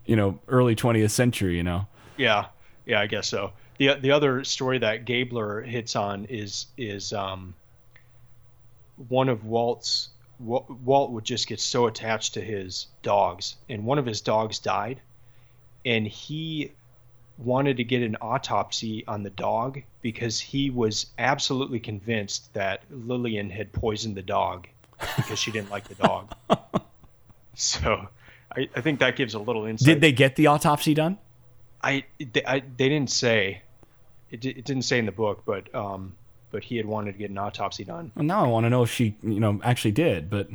[0.05, 1.57] you know, early 20th century.
[1.57, 1.87] You know.
[2.17, 2.47] Yeah,
[2.87, 3.53] yeah, I guess so.
[3.79, 7.55] the The other story that Gabler hits on is is um,
[9.09, 10.11] one of Walt's.
[10.39, 15.01] Walt would just get so attached to his dogs, and one of his dogs died,
[15.85, 16.73] and he
[17.39, 23.51] wanted to get an autopsy on the dog because he was absolutely convinced that Lillian
[23.51, 24.67] had poisoned the dog
[25.17, 26.33] because she didn't like the dog.
[27.55, 28.09] so
[28.57, 29.87] I, I think that gives a little insight.
[29.87, 31.19] Did they get the autopsy done?
[31.83, 33.63] I they, I, they didn't say.
[34.31, 36.15] It, it didn't say in the book, but um,
[36.51, 38.13] but he had wanted to get an autopsy done.
[38.15, 40.31] Well, now I want to know if she, you know, actually did.
[40.31, 40.49] But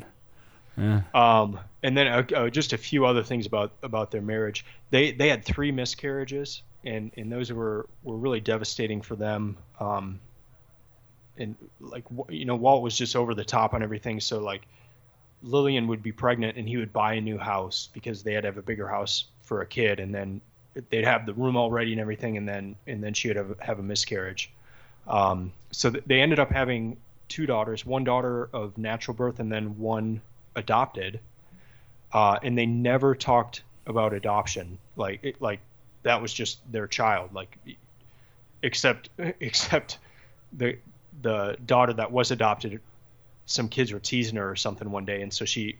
[0.77, 1.01] yeah.
[1.13, 4.65] Um, and then uh, uh, just a few other things about about their marriage.
[4.91, 9.57] They they had three miscarriages, and and those were were really devastating for them.
[9.79, 10.19] Um,
[11.39, 14.19] and like you know Walt was just over the top on everything.
[14.19, 14.67] So like
[15.43, 18.47] Lillian would be pregnant and he would buy a new house because they had to
[18.47, 20.41] have a bigger house for a kid, and then
[20.89, 23.60] they'd have the room all ready and everything, and then and then she would have,
[23.60, 24.52] have a miscarriage.
[25.08, 26.97] Um, so th- they ended up having
[27.28, 30.21] two daughters, one daughter of natural birth and then one
[30.56, 31.19] adopted.
[32.12, 34.78] Uh, and they never talked about adoption.
[34.95, 35.60] Like it, like
[36.04, 37.34] that was just their child.
[37.34, 37.58] Like
[38.63, 40.00] except except
[40.54, 40.78] the
[41.21, 42.80] the daughter that was adopted,
[43.45, 45.77] some kids were teasing her or something one day, and so she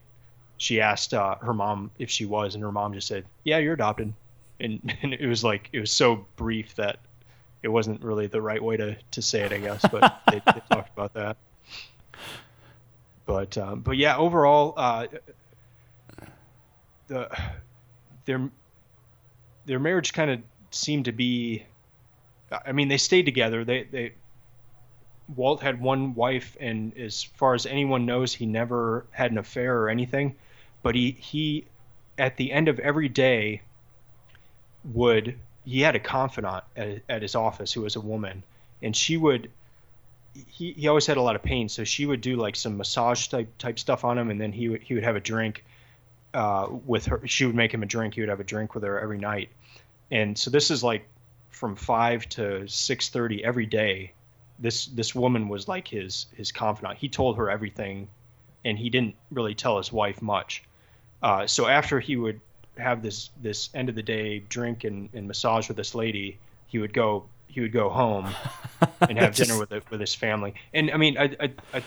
[0.58, 3.74] she asked uh, her mom if she was, and her mom just said, "Yeah, you're
[3.74, 4.14] adopted,"
[4.60, 7.00] and, and it was like it was so brief that
[7.64, 10.62] it wasn't really the right way to, to say it, I guess, but they, they,
[10.72, 11.38] talked about that.
[13.26, 15.08] But um, but yeah, overall, uh,
[17.08, 17.30] the
[18.26, 18.50] their
[19.66, 20.40] their marriage kind of
[20.72, 21.66] seemed to be.
[22.66, 23.66] I mean, they stayed together.
[23.66, 24.14] They they
[25.36, 29.78] Walt had one wife, and as far as anyone knows, he never had an affair
[29.82, 30.36] or anything.
[30.84, 31.66] But he he,
[32.18, 33.62] at the end of every day,
[34.94, 38.44] would he had a confidant at, at his office who was a woman,
[38.82, 39.50] and she would
[40.50, 43.28] he, he always had a lot of pain, so she would do like some massage
[43.28, 45.64] type type stuff on him, and then he would he would have a drink
[46.34, 47.22] uh, with her.
[47.26, 48.14] She would make him a drink.
[48.14, 49.50] He would have a drink with her every night,
[50.12, 51.06] and so this is like
[51.50, 54.14] from five to six thirty every day.
[54.60, 56.98] This this woman was like his his confidant.
[56.98, 58.08] He told her everything,
[58.66, 60.64] and he didn't really tell his wife much.
[61.22, 62.40] Uh, so after he would
[62.78, 66.80] have this this end of the day drink and, and massage with this lady, he
[66.80, 68.28] would go he would go home
[69.02, 70.54] and have dinner with with his family.
[70.74, 71.84] And I mean, I, I, I,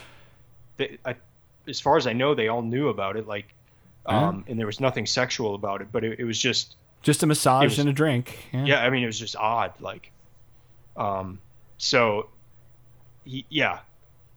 [0.77, 1.15] they, I,
[1.69, 3.27] as far as I know, they all knew about it.
[3.27, 3.55] Like,
[4.07, 7.27] um, and there was nothing sexual about it, but it, it was just just a
[7.27, 8.49] massage was, and a drink.
[8.53, 8.65] Yeah.
[8.65, 8.85] yeah.
[8.85, 9.73] I mean, it was just odd.
[9.81, 10.11] Like,
[10.97, 11.39] um,
[11.79, 12.29] so,
[13.31, 13.79] he, yeah,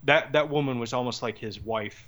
[0.03, 2.07] that that woman was almost like his wife.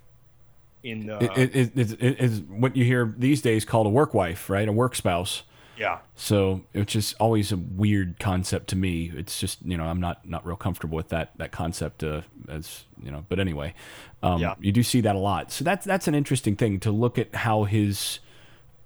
[0.84, 4.14] In the it, it, it, it is what you hear these days called a work
[4.14, 4.68] wife, right?
[4.68, 5.42] A work spouse.
[5.78, 5.98] Yeah.
[6.16, 9.12] So it's just always a weird concept to me.
[9.16, 12.84] It's just you know I'm not not real comfortable with that that concept uh, as
[13.04, 13.26] you know.
[13.28, 13.74] But anyway,
[14.22, 14.54] um, yeah.
[14.60, 15.52] you do see that a lot.
[15.52, 18.20] So that's that's an interesting thing to look at how his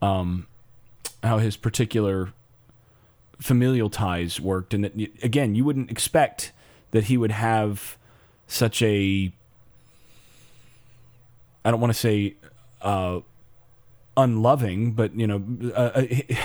[0.02, 0.48] um
[1.22, 2.32] how his particular
[3.42, 6.54] familial ties worked, and that again you wouldn't expect
[6.92, 7.98] that he would have
[8.48, 9.32] such a
[11.64, 12.36] I don't want to say
[12.82, 13.20] uh,
[14.16, 15.44] unloving, but you know,
[15.76, 16.02] uh, uh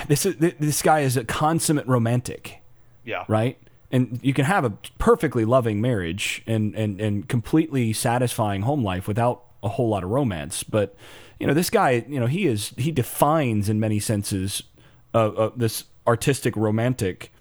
[0.09, 2.61] this is, this guy is a consummate romantic.
[3.05, 3.25] Yeah.
[3.29, 3.59] Right.
[3.91, 9.07] And you can have a perfectly loving marriage and, and, and completely satisfying home life
[9.07, 10.63] without a whole lot of romance.
[10.65, 10.97] But,
[11.39, 14.65] you know, this guy, you know, he is, he defines in many senses
[15.13, 17.33] uh, uh, this artistic romantic.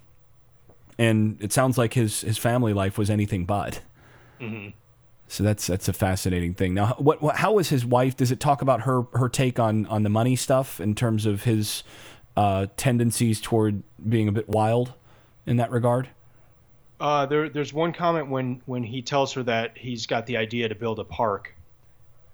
[0.98, 3.80] And it sounds like his, his family life was anything but.
[4.40, 4.70] Mm-hmm.
[5.26, 6.74] So that's that's a fascinating thing.
[6.74, 8.16] Now, what, what how was his wife?
[8.16, 11.44] Does it talk about her her take on on the money stuff in terms of
[11.44, 11.82] his
[12.36, 14.92] uh, tendencies toward being a bit wild
[15.46, 16.08] in that regard?
[17.00, 20.68] Uh, there, there's one comment when when he tells her that he's got the idea
[20.68, 21.54] to build a park,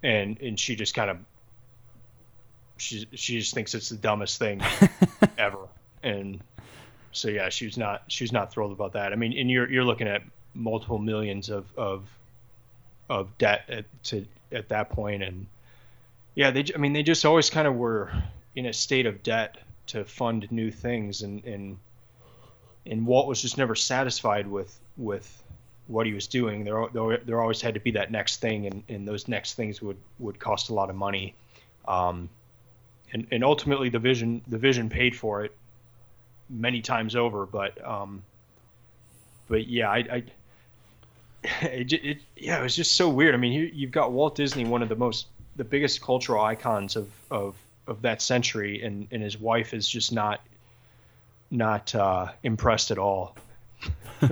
[0.02, 1.18] and and she just kind of
[2.76, 4.60] she she just thinks it's the dumbest thing
[5.38, 5.68] ever,
[6.02, 6.40] and
[7.12, 9.12] so yeah, she's not she's not thrilled about that.
[9.12, 10.22] I mean, and you're you're looking at
[10.54, 12.08] multiple millions of of
[13.08, 15.46] of debt at, to at that point, and
[16.34, 18.12] yeah, they I mean they just always kind of were
[18.54, 21.78] in a state of debt to fund new things, and and
[22.86, 25.42] and Walt was just never satisfied with with
[25.88, 26.64] what he was doing.
[26.64, 29.82] There there, there always had to be that next thing, and, and those next things
[29.82, 31.34] would would cost a lot of money.
[31.88, 32.28] Um,
[33.12, 35.56] and, and ultimately the vision the vision paid for it
[36.50, 38.22] many times over but um,
[39.48, 40.24] but yeah I, I
[41.62, 43.34] it, it, yeah, it was just so weird.
[43.34, 46.96] I mean, you, you've got Walt Disney, one of the most, the biggest cultural icons
[46.96, 50.40] of of of that century, and and his wife is just not
[51.50, 53.36] not uh, impressed at all.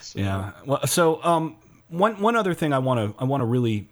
[0.00, 0.18] so.
[0.18, 0.52] Yeah.
[0.64, 1.56] Well, so um,
[1.88, 3.88] one one other thing I want to I want to really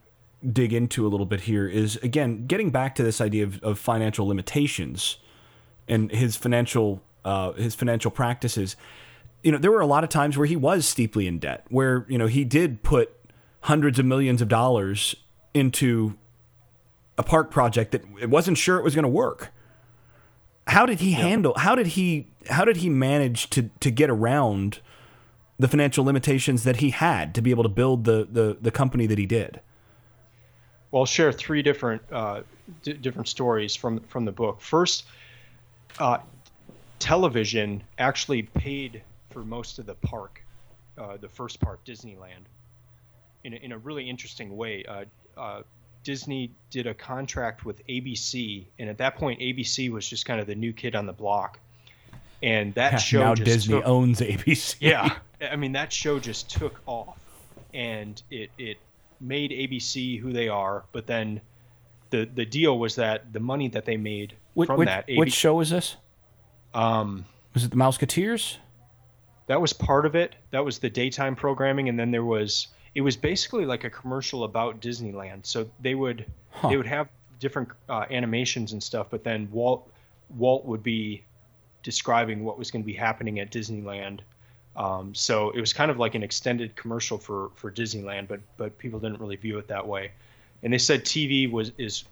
[0.53, 3.79] dig into a little bit here is again getting back to this idea of, of
[3.79, 5.17] financial limitations
[5.89, 8.77] and his financial uh, his financial practices
[9.43, 12.05] you know, there were a lot of times where he was steeply in debt, where,
[12.09, 13.15] you know, he did put
[13.63, 15.15] hundreds of millions of dollars
[15.55, 16.17] into
[17.17, 19.53] a park project that it wasn't sure it was going to work.
[20.67, 24.81] How did he handle how did he how did he manage to to get around
[25.59, 29.07] the financial limitations that he had to be able to build the the, the company
[29.07, 29.61] that he did?
[30.91, 32.43] Well, I'll share three different uh,
[32.83, 34.61] d- different stories from from the book.
[34.61, 35.07] First,
[35.99, 36.19] uh,
[36.99, 40.43] television actually paid for most of the park,
[40.97, 42.47] uh, the first part, Disneyland,
[43.45, 44.85] in a, in a really interesting way.
[44.85, 45.05] Uh,
[45.37, 45.63] uh,
[46.05, 50.47] Disney did a contract with ABC, and at that point, ABC was just kind of
[50.47, 51.59] the new kid on the block.
[52.43, 54.77] And that show now Disney took, owns ABC.
[54.81, 57.19] Yeah, I mean that show just took off,
[57.75, 58.79] and it it
[59.21, 60.85] made ABC who they are.
[60.93, 61.41] But then
[62.11, 64.35] the the deal was that the money that they made
[64.67, 65.07] from that.
[65.09, 65.97] Which show was this?
[66.75, 68.59] Um, was it the Mouseketeers?
[69.49, 70.37] that was part of it.
[70.51, 74.45] That was the daytime programming, and then there was it was basically like a commercial
[74.45, 75.45] about Disneyland.
[75.45, 76.69] So they would huh.
[76.69, 77.09] they would have
[77.41, 79.91] different uh, animations and stuff, but then Walt
[80.37, 81.25] Walt would be
[81.83, 84.21] describing what was going to be happening at Disneyland.
[84.77, 88.79] Um, so it was kind of like an extended commercial for for Disneyland, but but
[88.79, 90.13] people didn't really view it that way.
[90.63, 92.05] And they said TV was is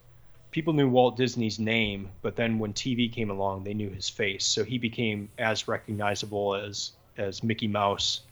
[0.50, 4.44] people knew Walt Disney's name, but then when TV came along, they knew his face.
[4.46, 8.22] So he became as recognizable as as Mickey Mouse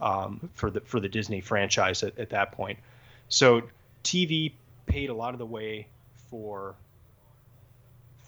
[0.00, 2.78] um, for the for the Disney franchise at, at that point.
[3.28, 3.62] So
[4.02, 4.52] TV
[4.86, 5.86] paid a lot of the way
[6.30, 6.74] for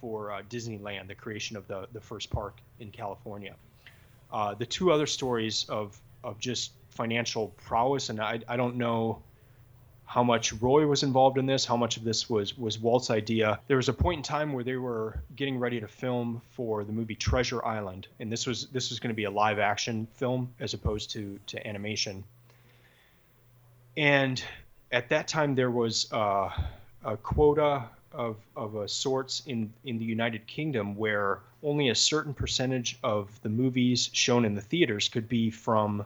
[0.01, 3.55] for uh, Disneyland, the creation of the the first park in California.
[4.33, 9.23] Uh, the two other stories of of just financial prowess, and I I don't know
[10.07, 13.59] how much Roy was involved in this, how much of this was was Walt's idea.
[13.67, 16.93] There was a point in time where they were getting ready to film for the
[16.93, 20.55] movie Treasure Island, and this was this was going to be a live action film
[20.61, 22.25] as opposed to to animation.
[23.97, 24.43] And
[24.93, 26.51] at that time, there was uh,
[27.05, 32.33] a quota of of a sorts in in the United Kingdom where only a certain
[32.33, 36.05] percentage of the movies shown in the theaters could be from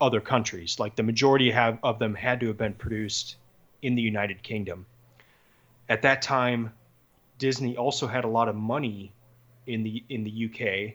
[0.00, 0.78] other countries.
[0.78, 3.36] Like the majority have of them had to have been produced
[3.82, 4.86] in the United Kingdom.
[5.88, 6.72] At that time,
[7.38, 9.12] Disney also had a lot of money
[9.66, 10.94] in the in the UK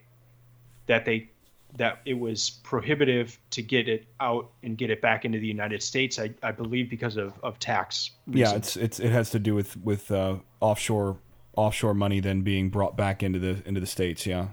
[0.88, 1.30] that they
[1.78, 5.84] that it was prohibitive to get it out and get it back into the United
[5.84, 6.18] States.
[6.20, 8.12] I, I believe because of, of tax.
[8.28, 8.52] Reasons.
[8.52, 11.18] Yeah, it's it's it has to do with with uh, offshore
[11.56, 14.26] offshore money then being brought back into the into the states.
[14.26, 14.48] Yeah.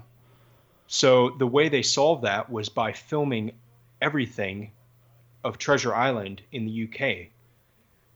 [0.87, 3.53] So the way they solved that was by filming
[4.03, 4.71] everything
[5.43, 7.29] of Treasure Island in the UK.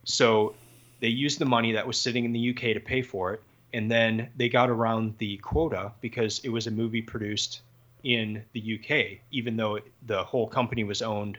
[0.04, 0.54] So
[1.00, 3.42] they used the money that was sitting in the UK to pay for it,
[3.74, 7.62] and then they got around the quota because it was a movie produced
[8.04, 11.38] in the UK, even though the whole company was owned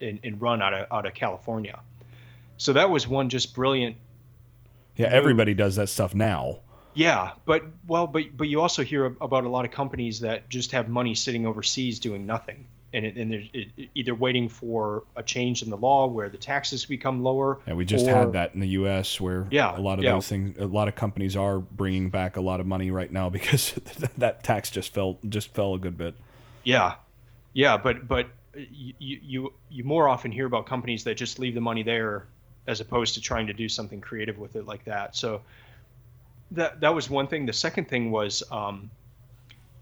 [0.00, 1.80] and, and run out of out of California.
[2.56, 3.96] So that was one just brilliant.
[4.96, 5.14] Yeah, move.
[5.14, 6.60] everybody does that stuff now.
[6.94, 10.72] Yeah, but well, but but you also hear about a lot of companies that just
[10.72, 15.22] have money sitting overseas doing nothing and, it, and there's it, either waiting for a
[15.22, 17.58] change in the law where the taxes become lower.
[17.66, 19.20] Yeah, we just or, had that in the U.S.
[19.20, 20.12] where yeah, a lot of yeah.
[20.12, 23.28] those things, a lot of companies are bringing back a lot of money right now
[23.28, 23.72] because
[24.18, 26.14] that tax just fell just fell a good bit.
[26.62, 26.94] Yeah,
[27.52, 31.60] yeah, but but you you you more often hear about companies that just leave the
[31.60, 32.28] money there
[32.66, 35.16] as opposed to trying to do something creative with it like that.
[35.16, 35.42] So
[36.52, 37.44] that that was one thing.
[37.44, 38.90] The second thing was um,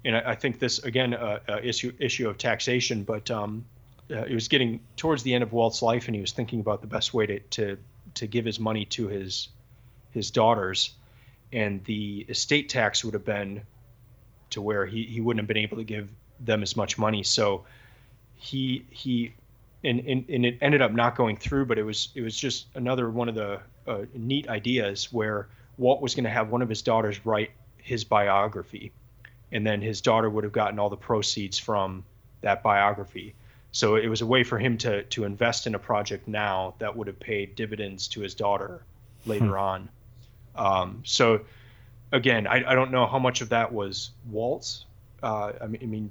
[0.04, 3.64] and I, I think this again uh, uh, issue issue of taxation, but um,
[4.10, 6.80] uh, it was getting towards the end of Walt's life, and he was thinking about
[6.80, 7.78] the best way to to
[8.14, 9.48] to give his money to his
[10.10, 10.90] his daughters,
[11.52, 13.62] and the estate tax would have been
[14.50, 16.08] to where he, he wouldn't have been able to give
[16.40, 17.22] them as much money.
[17.22, 17.64] So
[18.36, 19.34] he he
[19.84, 22.66] and, and, and it ended up not going through, but it was it was just
[22.74, 25.48] another one of the uh, neat ideas where
[25.78, 28.92] Walt was going to have one of his daughters write his biography
[29.52, 32.04] and then his daughter would have gotten all the proceeds from
[32.40, 33.34] that biography.
[33.70, 36.94] So it was a way for him to to invest in a project now that
[36.96, 38.82] would have paid dividends to his daughter
[39.24, 39.54] later hmm.
[39.54, 39.88] on.
[40.54, 41.40] Um, so
[42.12, 44.84] again, I, I don't know how much of that was Walt's.
[45.22, 46.10] Uh, I, mean, I mean,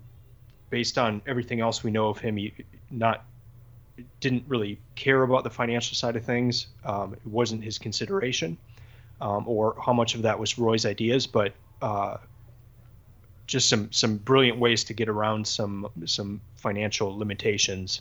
[0.69, 2.53] based on everything else we know of him, he
[2.89, 3.25] not
[4.19, 6.67] didn't really care about the financial side of things.
[6.83, 8.57] Um, it wasn't his consideration,
[9.19, 11.27] um, or how much of that was Roy's ideas.
[11.27, 12.17] But uh,
[13.51, 17.99] just some some brilliant ways to get around some some financial limitations,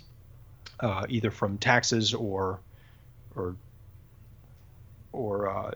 [0.79, 2.61] uh, either from taxes or
[3.35, 3.57] or
[5.13, 5.73] or uh,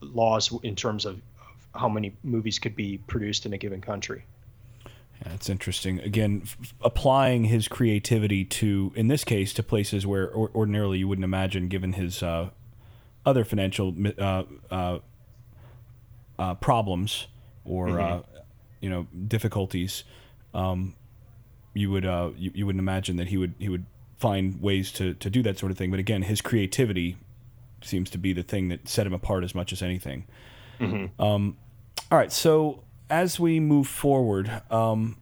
[0.00, 4.24] laws in terms of, of, how many movies could be produced in a given country.
[5.24, 6.00] Yeah, it's interesting.
[6.00, 11.06] Again, f- applying his creativity to, in this case, to places where or- ordinarily you
[11.06, 12.50] wouldn't imagine, given his uh,
[13.24, 14.98] other financial uh, uh,
[16.40, 17.28] uh, problems
[17.64, 18.35] or mm-hmm
[18.80, 20.04] you know difficulties,
[20.54, 20.94] um,
[21.74, 23.86] you would uh, you, you wouldn't imagine that he would he would
[24.18, 25.90] find ways to to do that sort of thing.
[25.90, 27.16] But again, his creativity
[27.82, 30.26] seems to be the thing that set him apart as much as anything.
[30.80, 31.22] Mm-hmm.
[31.22, 31.56] Um,
[32.10, 35.16] all right, so as we move forward, um,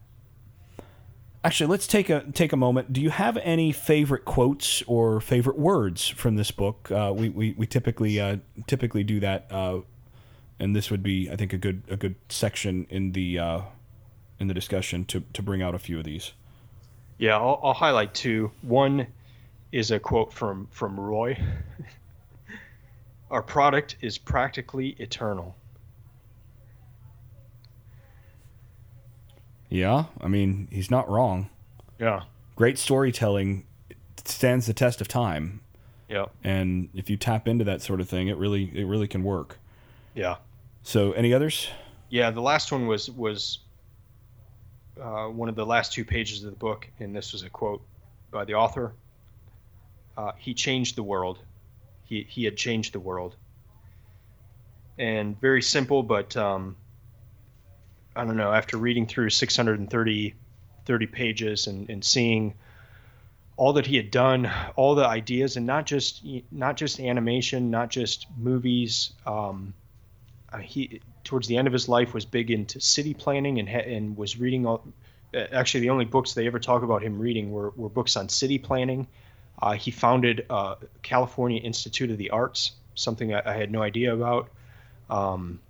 [1.42, 2.92] actually, let's take a take a moment.
[2.92, 6.90] Do you have any favorite quotes or favorite words from this book?
[6.90, 8.36] Uh, we, we we typically uh,
[8.66, 9.80] typically do that uh,
[10.58, 13.60] and this would be, I think, a good a good section in the uh,
[14.38, 16.32] in the discussion to to bring out a few of these.
[17.18, 18.50] Yeah, I'll, I'll highlight two.
[18.62, 19.06] One
[19.72, 21.38] is a quote from from Roy.
[23.30, 25.56] Our product is practically eternal.
[29.68, 31.50] Yeah, I mean, he's not wrong.
[31.98, 32.22] Yeah.
[32.54, 33.66] Great storytelling
[34.24, 35.60] stands the test of time.
[36.08, 36.26] Yeah.
[36.44, 39.58] And if you tap into that sort of thing, it really it really can work.
[40.14, 40.36] Yeah.
[40.86, 41.68] So, any others?
[42.10, 43.58] Yeah, the last one was was
[45.00, 47.82] uh, one of the last two pages of the book, and this was a quote
[48.30, 48.92] by the author.
[50.14, 51.38] Uh, he changed the world.
[52.04, 53.34] He he had changed the world.
[54.98, 56.76] And very simple, but um,
[58.14, 58.52] I don't know.
[58.52, 60.34] After reading through 630
[60.84, 62.52] 30 pages and, and seeing
[63.56, 66.22] all that he had done, all the ideas, and not just
[66.52, 69.14] not just animation, not just movies.
[69.26, 69.72] Um,
[70.58, 74.38] he towards the end of his life was big into city planning and and was
[74.38, 74.86] reading all.
[75.34, 78.56] Actually, the only books they ever talk about him reading were, were books on city
[78.56, 79.08] planning.
[79.60, 84.14] Uh, he founded uh, California Institute of the Arts, something I, I had no idea
[84.14, 84.48] about.
[85.10, 85.60] Um,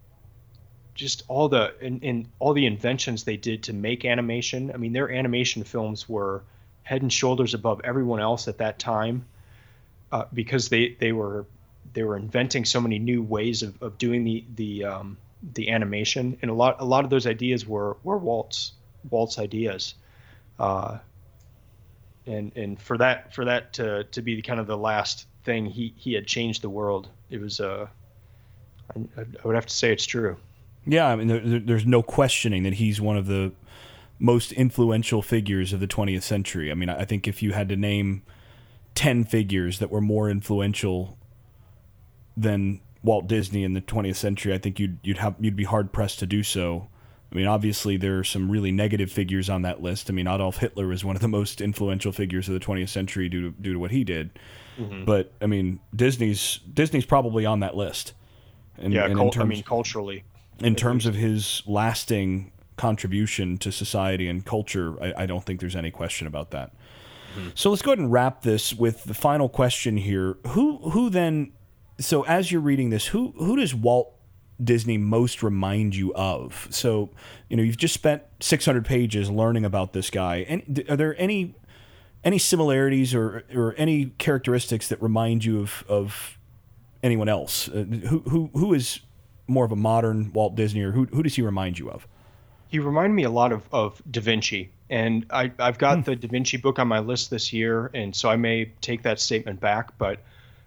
[0.94, 4.70] just all the and, and all the inventions they did to make animation.
[4.72, 6.44] I mean, their animation films were
[6.82, 9.24] head and shoulders above everyone else at that time
[10.12, 11.46] uh, because they they were
[11.92, 15.16] they were inventing so many new ways of, of doing the the um,
[15.54, 18.72] the animation, and a lot a lot of those ideas were were Walt's
[19.10, 19.94] Walt's ideas,
[20.58, 20.98] uh,
[22.26, 25.92] and and for that for that to to be kind of the last thing he
[25.96, 27.08] he had changed the world.
[27.30, 27.86] It was uh,
[28.96, 30.36] I, I would have to say it's true.
[30.86, 33.52] Yeah, I mean, there, there's no questioning that he's one of the
[34.18, 36.70] most influential figures of the 20th century.
[36.70, 38.22] I mean, I think if you had to name
[38.94, 41.18] 10 figures that were more influential
[42.36, 45.92] than Walt Disney in the 20th century, I think you'd you'd have you'd be hard
[45.92, 46.88] pressed to do so.
[47.30, 50.08] I mean, obviously there are some really negative figures on that list.
[50.08, 53.28] I mean, Adolf Hitler is one of the most influential figures of the 20th century
[53.28, 54.30] due to due to what he did.
[54.78, 55.04] Mm-hmm.
[55.04, 58.14] But I mean, Disney's Disney's probably on that list.
[58.78, 60.24] And, yeah, and cult, terms, I mean culturally.
[60.60, 65.76] In terms of his lasting contribution to society and culture, I, I don't think there's
[65.76, 66.72] any question about that.
[67.36, 67.50] Mm-hmm.
[67.54, 70.38] So let's go ahead and wrap this with the final question here.
[70.48, 71.52] Who who then
[71.98, 74.12] so as you're reading this, who who does Walt
[74.62, 76.68] Disney most remind you of?
[76.70, 77.10] So,
[77.48, 80.44] you know, you've just spent 600 pages learning about this guy.
[80.48, 81.54] And are there any
[82.22, 86.38] any similarities or or any characteristics that remind you of of
[87.02, 87.68] anyone else?
[87.68, 89.00] Uh, who who who is
[89.46, 92.06] more of a modern Walt Disney, or who who does he remind you of?
[92.68, 96.04] He reminded me a lot of, of Da Vinci, and I, I've got mm.
[96.06, 99.20] the Da Vinci book on my list this year, and so I may take that
[99.20, 99.96] statement back.
[99.96, 100.18] But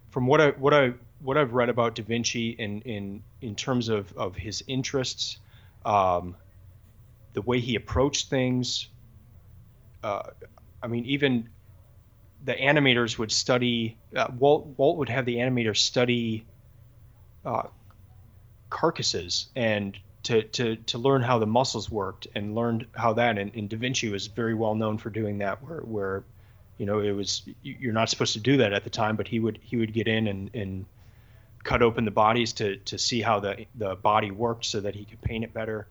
[0.10, 3.90] from what I what I what I've read about Da Vinci in in in terms
[3.90, 5.40] of of his interests,
[5.86, 6.36] um,
[7.34, 8.88] the way he approached things.
[10.04, 10.24] Uh,
[10.82, 11.50] I mean, even
[12.44, 13.98] the animators would study.
[14.16, 16.46] Uh, Walt Walt would have the animators study
[17.46, 17.68] uh,
[18.70, 23.56] carcasses and to, to, to learn how the muscles worked and learned how that and,
[23.56, 26.24] and Da Vinci was very well known for doing that where, where
[26.78, 29.40] you know it was you're not supposed to do that at the time but he
[29.40, 30.86] would he would get in and, and
[31.64, 35.06] cut open the bodies to to see how the the body worked so that he
[35.06, 35.88] could paint it better.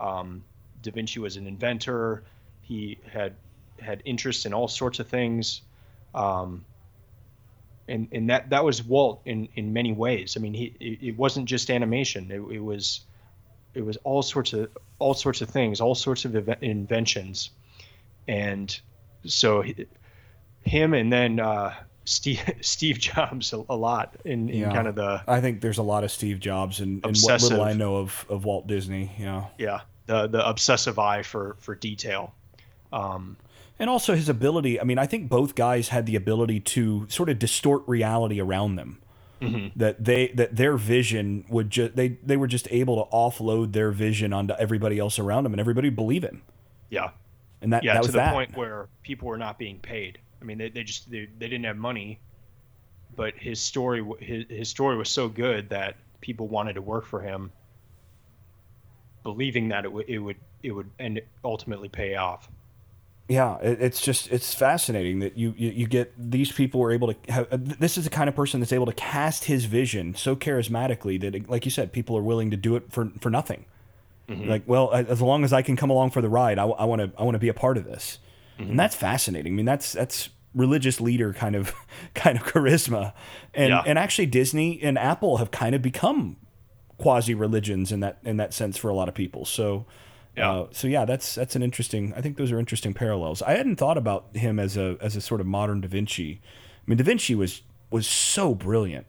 [0.00, 0.44] Um,
[0.82, 2.24] da Vinci was an inventor.
[2.62, 3.34] He had
[3.80, 5.62] had interest in all sorts of things,
[6.14, 6.64] um,
[7.86, 10.36] and and that that was Walt in in many ways.
[10.36, 12.30] I mean, he it, it wasn't just animation.
[12.30, 13.00] It, it, was
[13.74, 17.50] it was all sorts of all sorts of things, all sorts of inventions,
[18.26, 18.78] and
[19.24, 19.86] so he,
[20.62, 21.74] him and then uh,
[22.08, 24.72] Steve Steve Jobs a, a lot in, in yeah.
[24.72, 25.22] kind of the.
[25.28, 28.44] I think there's a lot of Steve Jobs and what little I know of, of
[28.44, 29.12] Walt Disney.
[29.18, 29.46] Yeah.
[29.58, 32.34] Yeah, the the obsessive eye for for detail.
[32.92, 33.36] Um,
[33.78, 34.80] and also his ability.
[34.80, 38.76] I mean, I think both guys had the ability to sort of distort reality around
[38.76, 38.98] them.
[39.40, 39.78] Mm-hmm.
[39.78, 43.92] That they that their vision would just they they were just able to offload their
[43.92, 46.42] vision onto everybody else around them, and everybody believe him.
[46.90, 47.10] Yeah,
[47.62, 48.32] and that yeah that to the that.
[48.32, 50.18] point where people were not being paid.
[50.40, 52.20] I mean, they, they just they, they didn't have money,
[53.16, 57.20] but his story his, his story was so good that people wanted to work for
[57.20, 57.50] him,
[59.22, 62.48] believing that it would it would it would and ultimately pay off.
[63.28, 67.12] Yeah, it, it's just it's fascinating that you, you, you get these people are able
[67.12, 67.78] to have.
[67.78, 71.34] This is the kind of person that's able to cast his vision so charismatically that,
[71.34, 73.66] it, like you said, people are willing to do it for for nothing.
[74.28, 74.48] Mm-hmm.
[74.48, 77.10] Like, well, as long as I can come along for the ride, I want to
[77.18, 78.18] I want to be a part of this
[78.58, 78.70] mm-hmm.
[78.70, 79.52] and that's fascinating.
[79.52, 81.74] I mean, that's that's religious leader kind of
[82.14, 83.12] kind of charisma,
[83.54, 83.82] and yeah.
[83.86, 86.36] and actually Disney and Apple have kind of become
[86.98, 89.44] quasi religions in that in that sense for a lot of people.
[89.44, 89.86] So.
[90.36, 90.52] Yeah.
[90.52, 92.14] Uh, so yeah, that's that's an interesting.
[92.14, 93.42] I think those are interesting parallels.
[93.42, 96.40] I hadn't thought about him as a as a sort of modern Da Vinci.
[96.40, 99.06] I mean, Da Vinci was was so brilliant,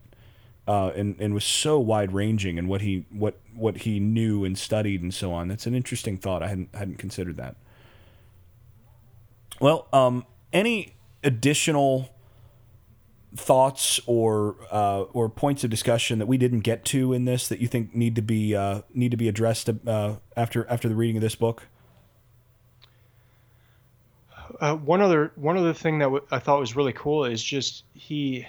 [0.68, 4.58] uh, and and was so wide ranging in what he what what he knew and
[4.58, 5.48] studied and so on.
[5.50, 6.42] That's an interesting thought.
[6.42, 7.58] I hadn't hadn't considered that.
[9.60, 12.10] Well, um, any additional
[13.36, 17.60] thoughts or uh, or points of discussion that we didn't get to in this that
[17.60, 21.18] you think need to be uh, need to be addressed uh, after after the reading
[21.18, 21.68] of this book?
[24.60, 27.84] Uh, one other one other thing that w- I thought was really cool is just
[27.94, 28.46] he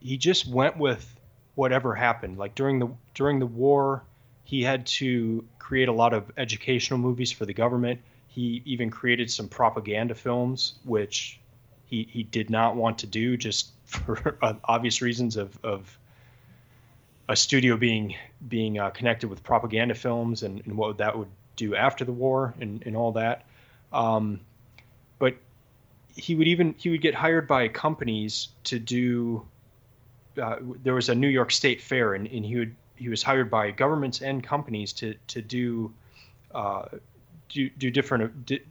[0.00, 1.14] he just went with
[1.54, 2.38] whatever happened.
[2.38, 4.02] Like during the during the war,
[4.44, 8.00] he had to create a lot of educational movies for the government.
[8.34, 11.38] He even created some propaganda films, which
[11.84, 15.98] he, he did not want to do just for obvious reasons of, of
[17.28, 18.14] a studio being
[18.48, 22.54] being uh, connected with propaganda films and, and what that would do after the war
[22.60, 23.44] and, and all that.
[23.92, 24.40] Um,
[25.18, 25.36] but
[26.16, 29.46] he would even he would get hired by companies to do.
[30.40, 33.50] Uh, there was a New York State Fair, and, and he would he was hired
[33.50, 35.92] by governments and companies to to do
[36.54, 36.84] uh,
[37.52, 38.62] do, do different di-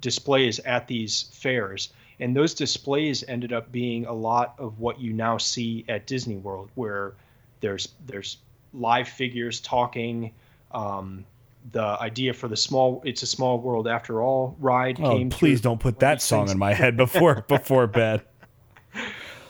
[0.00, 1.90] displays at these fairs.
[2.20, 6.36] And those displays ended up being a lot of what you now see at Disney
[6.36, 7.12] World, where
[7.60, 8.38] there's there's
[8.72, 10.32] live figures talking.
[10.72, 11.24] Um,
[11.72, 15.60] the idea for the small it's a small world after all ride oh, came please
[15.60, 16.52] don't put that song things.
[16.52, 18.22] in my head before before bed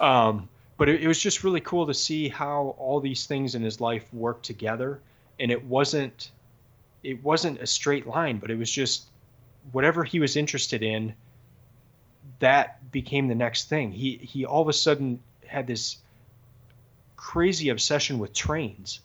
[0.00, 0.48] um,
[0.78, 3.80] but it, it, was just really cool to see how all these things in his
[3.80, 5.00] life worked together
[5.38, 6.30] and it wasn't
[7.08, 9.04] it wasn't a straight line but it was just
[9.72, 11.14] whatever he was interested in
[12.38, 15.96] that became the next thing he he all of a sudden had this
[17.16, 19.00] crazy obsession with trains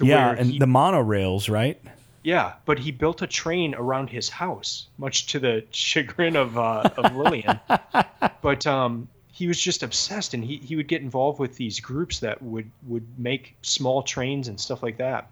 [0.00, 1.80] yeah and he, the monorails right
[2.24, 6.90] yeah, but he built a train around his house, much to the chagrin of uh,
[6.96, 7.58] of Lillian.
[8.42, 12.18] but um, he was just obsessed, and he, he would get involved with these groups
[12.20, 15.30] that would would make small trains and stuff like that.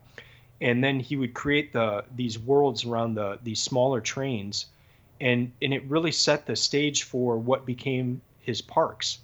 [0.60, 4.66] And then he would create the these worlds around the these smaller trains,
[5.20, 9.18] and and it really set the stage for what became his parks.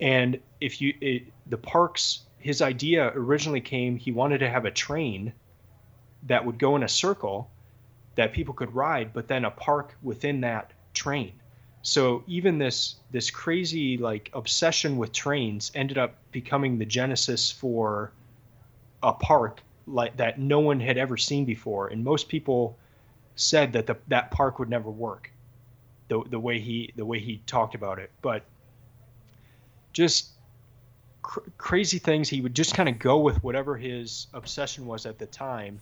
[0.00, 3.96] And if you it, the parks, his idea originally came.
[3.96, 5.32] He wanted to have a train
[6.24, 7.50] that would go in a circle
[8.14, 11.32] that people could ride, but then a park within that train.
[11.82, 18.12] So even this this crazy like obsession with trains ended up becoming the genesis for
[19.02, 22.78] a park like that no one had ever seen before, and most people
[23.36, 25.30] said that the, that park would never work,
[26.08, 28.10] the the way he the way he talked about it.
[28.22, 28.44] But
[29.92, 30.30] just
[31.22, 35.18] cr- crazy things, he would just kind of go with whatever his obsession was at
[35.18, 35.80] the time.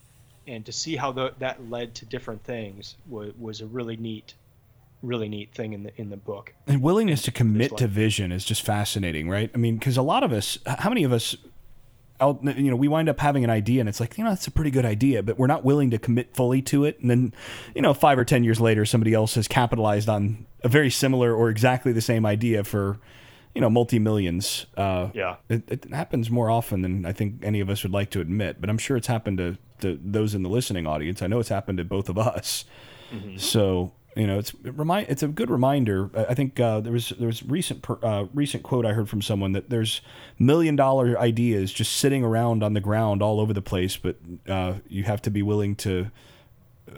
[0.49, 4.35] And to see how the, that led to different things was, was a really neat
[5.03, 6.55] really neat thing in the in the book.
[6.69, 9.51] And willingness to commit to vision is just fascinating right?
[9.53, 11.37] I mean because a lot of us how many of us
[12.31, 14.51] you know we wind up having an idea and it's like you know that's a
[14.51, 17.35] pretty good idea but we're not willing to commit fully to it and then
[17.75, 21.35] you know five or ten years later somebody else has capitalized on a very similar
[21.35, 22.99] or exactly the same idea for
[23.55, 24.67] you know multi millions.
[24.77, 28.11] Uh, yeah, it, it, happens more often than I think any of us would like
[28.11, 28.61] to admit.
[28.61, 31.23] But I'm sure it's happened to, to those in the listening audience.
[31.23, 32.65] I know it's happened to both of us.
[33.13, 33.37] Mm-hmm.
[33.37, 36.11] So you know, it's it remind it's a good reminder.
[36.15, 39.23] I think uh, there was there was recent per, uh, recent quote I heard from
[39.23, 40.03] someone that there's
[40.39, 44.17] million dollar ideas just sitting around on the ground all over the place, but
[44.49, 46.11] uh, you have to be willing to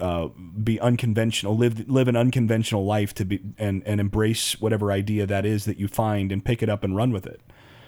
[0.01, 0.29] uh,
[0.63, 5.47] be unconventional, live live an unconventional life to be and and embrace whatever idea that
[5.47, 7.41] is that you find and pick it up and run with it.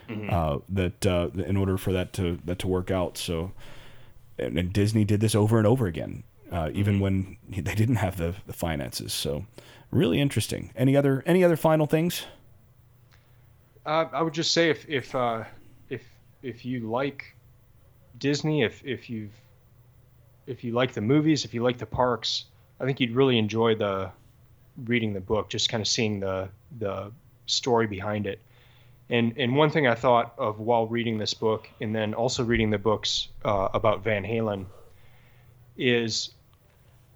[0.09, 0.29] Mm-hmm.
[0.33, 3.19] Uh, that uh, in order for that to that to work out.
[3.19, 3.51] So,
[4.39, 8.17] and, and Disney did this over and over again, uh, even when they didn't have
[8.17, 9.13] the, the finances.
[9.13, 9.47] So,
[9.91, 10.73] really interesting.
[10.77, 12.27] Any other any other final things?
[13.85, 15.45] Uh, I would just say if if uh,
[15.89, 16.03] if
[16.43, 17.37] if you like
[18.19, 19.33] Disney, if if you've
[20.47, 22.45] if you like the movies, if you like the parks,
[22.81, 24.11] I think you'd really enjoy the
[24.85, 27.13] reading the book, just kind of seeing the the
[27.47, 28.41] story behind it.
[29.09, 32.71] And and one thing I thought of while reading this book, and then also reading
[32.71, 34.67] the books uh, about Van Halen,
[35.77, 36.31] is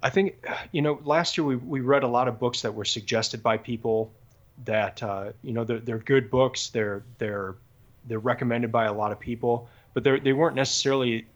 [0.02, 2.84] I think you know last year we we read a lot of books that were
[2.84, 4.12] suggested by people
[4.64, 7.54] that uh, you know they're, they're good books, they're they're
[8.06, 11.26] they're recommended by a lot of people, but they they weren't necessarily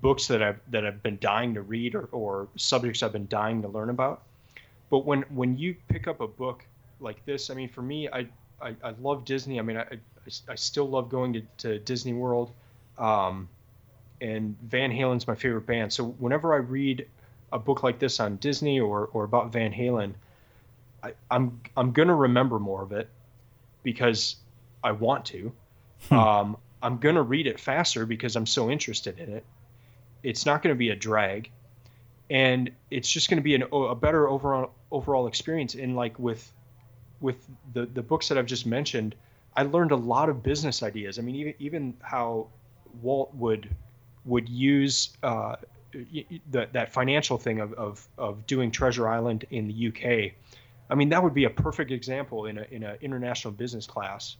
[0.00, 3.62] books that I've that I've been dying to read or, or subjects I've been dying
[3.62, 4.22] to learn about.
[4.90, 6.64] But when when you pick up a book
[7.00, 8.26] like this, I mean, for me, I
[8.60, 9.58] I, I love Disney.
[9.58, 9.98] I mean, I, I,
[10.48, 12.52] I still love going to, to Disney World,
[12.98, 13.48] um,
[14.20, 15.92] and Van Halen's my favorite band.
[15.92, 17.06] So whenever I read
[17.52, 20.14] a book like this on Disney or or about Van Halen,
[21.02, 23.08] I, I'm I'm gonna remember more of it
[23.82, 24.36] because
[24.82, 25.52] I want to.
[26.08, 26.14] Hmm.
[26.14, 29.44] Um, I'm gonna read it faster because I'm so interested in it
[30.26, 31.50] it's not going to be a drag,
[32.30, 35.76] and it's just going to be an, a better overall overall experience.
[35.76, 36.52] In like with
[37.20, 39.14] with the the books that I've just mentioned,
[39.56, 41.20] I learned a lot of business ideas.
[41.20, 42.48] I mean, even even how
[43.02, 43.68] Walt would
[44.24, 45.56] would use uh,
[46.50, 50.32] that that financial thing of, of of doing Treasure Island in the UK.
[50.88, 54.36] I mean, that would be a perfect example in a in an international business class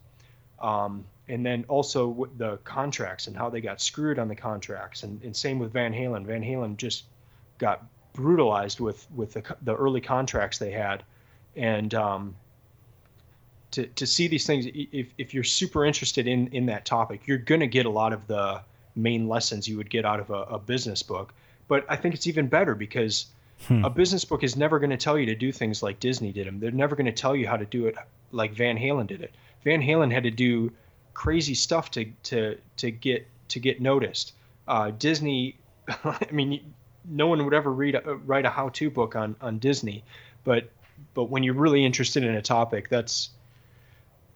[0.61, 5.23] um, and then also the contracts and how they got screwed on the contracts, and,
[5.23, 6.25] and same with Van Halen.
[6.25, 7.05] Van Halen just
[7.59, 11.03] got brutalized with with the, the early contracts they had,
[11.57, 12.35] and um,
[13.73, 17.37] to, to see these things if, if you're super interested in in that topic you're
[17.37, 18.61] going to get a lot of the
[18.95, 21.35] main lessons you would get out of a, a business book
[21.69, 23.27] but i think it's even better because
[23.67, 23.85] hmm.
[23.85, 26.47] a business book is never going to tell you to do things like disney did
[26.47, 27.97] them they're never going to tell you how to do it
[28.33, 29.35] like van halen did it.
[29.65, 30.73] Van halen had to do
[31.15, 34.33] crazy stuff to to to get to get noticed.
[34.69, 35.57] Uh, disney
[35.89, 40.03] i mean no one would ever read a, write a how-to book on on disney
[40.43, 40.69] but
[41.15, 43.31] but when you're really interested in a topic that's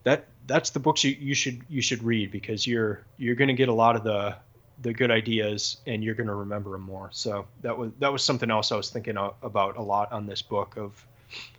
[0.04, 3.54] that that's the books you, you should you should read because you're you're going to
[3.54, 4.36] get a lot of the
[4.82, 7.10] the good ideas and you're going to remember them more.
[7.12, 10.42] So that was that was something else I was thinking about a lot on this
[10.42, 11.04] book of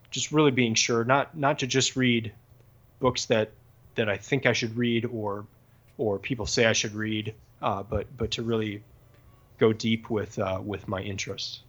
[0.10, 2.32] just really being sure not not to just read
[3.00, 3.52] books that
[3.96, 5.46] that I think I should read or
[5.98, 8.84] or people say I should read, uh, but but to really
[9.58, 11.62] go deep with uh, with my interests.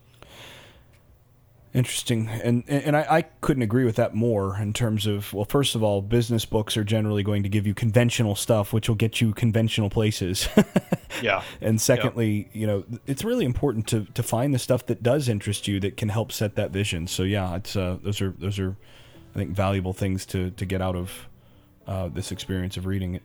[1.74, 5.74] Interesting, and and I, I, couldn't agree with that more in terms of well, first
[5.74, 9.22] of all, business books are generally going to give you conventional stuff, which will get
[9.22, 10.50] you conventional places.
[11.22, 11.42] yeah.
[11.62, 12.60] And secondly, yeah.
[12.60, 15.96] you know, it's really important to to find the stuff that does interest you that
[15.96, 17.06] can help set that vision.
[17.06, 18.76] So yeah, it's uh, those are those are,
[19.34, 21.26] I think, valuable things to to get out of
[21.86, 23.22] uh, this experience of reading it.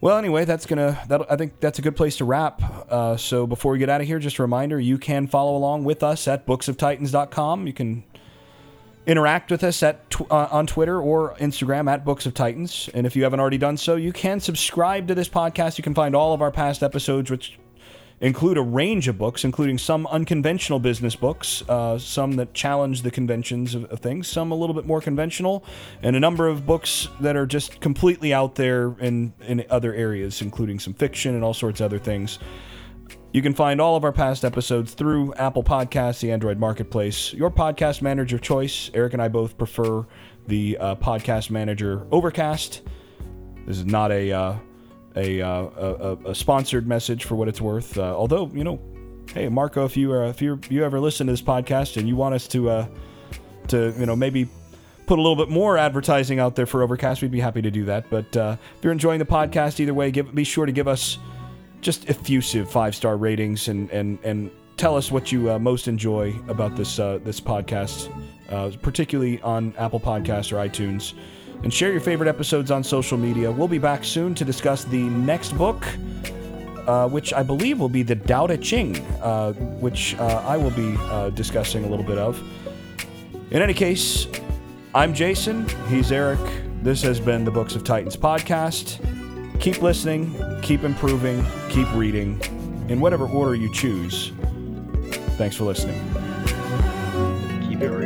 [0.00, 1.02] Well, anyway, that's gonna.
[1.08, 2.62] That I think that's a good place to wrap.
[2.90, 5.84] Uh, so before we get out of here, just a reminder: you can follow along
[5.84, 7.66] with us at booksoftitans.com.
[7.66, 8.04] You can
[9.06, 12.90] interact with us at tw- uh, on Twitter or Instagram at Books of Titans.
[12.92, 15.78] And if you haven't already done so, you can subscribe to this podcast.
[15.78, 17.58] You can find all of our past episodes, which
[18.20, 23.10] include a range of books, including some unconventional business books, uh, some that challenge the
[23.10, 25.64] conventions of, of, things, some a little bit more conventional,
[26.02, 30.40] and a number of books that are just completely out there in, in other areas,
[30.40, 32.38] including some fiction and all sorts of other things.
[33.32, 37.50] You can find all of our past episodes through Apple Podcasts, the Android Marketplace, your
[37.50, 38.90] podcast manager of choice.
[38.94, 40.06] Eric and I both prefer
[40.46, 42.80] the uh, podcast manager Overcast.
[43.66, 44.56] This is not a uh,
[45.16, 47.96] a, uh, a, a, sponsored message for what it's worth.
[47.96, 48.80] Uh, although you know,
[49.32, 52.16] hey Marco, if you uh, if you you ever listen to this podcast and you
[52.16, 52.86] want us to uh,
[53.68, 54.48] to you know maybe
[55.06, 57.84] put a little bit more advertising out there for Overcast, we'd be happy to do
[57.86, 58.10] that.
[58.10, 61.18] But uh, if you're enjoying the podcast, either way, give, be sure to give us
[61.80, 66.34] just effusive five star ratings and and and tell us what you uh, most enjoy
[66.48, 68.12] about this uh, this podcast,
[68.50, 71.14] uh, particularly on Apple Podcasts or iTunes
[71.62, 73.50] and share your favorite episodes on social media.
[73.50, 75.86] We'll be back soon to discuss the next book,
[76.86, 80.70] uh, which I believe will be the Tao Te Ching, uh, which uh, I will
[80.70, 82.40] be uh, discussing a little bit of.
[83.50, 84.26] In any case,
[84.94, 85.68] I'm Jason.
[85.88, 86.40] He's Eric.
[86.82, 89.00] This has been the Books of Titans podcast.
[89.60, 92.40] Keep listening, keep improving, keep reading,
[92.88, 94.32] in whatever order you choose.
[95.36, 96.00] Thanks for listening.
[97.68, 98.05] Keep it real.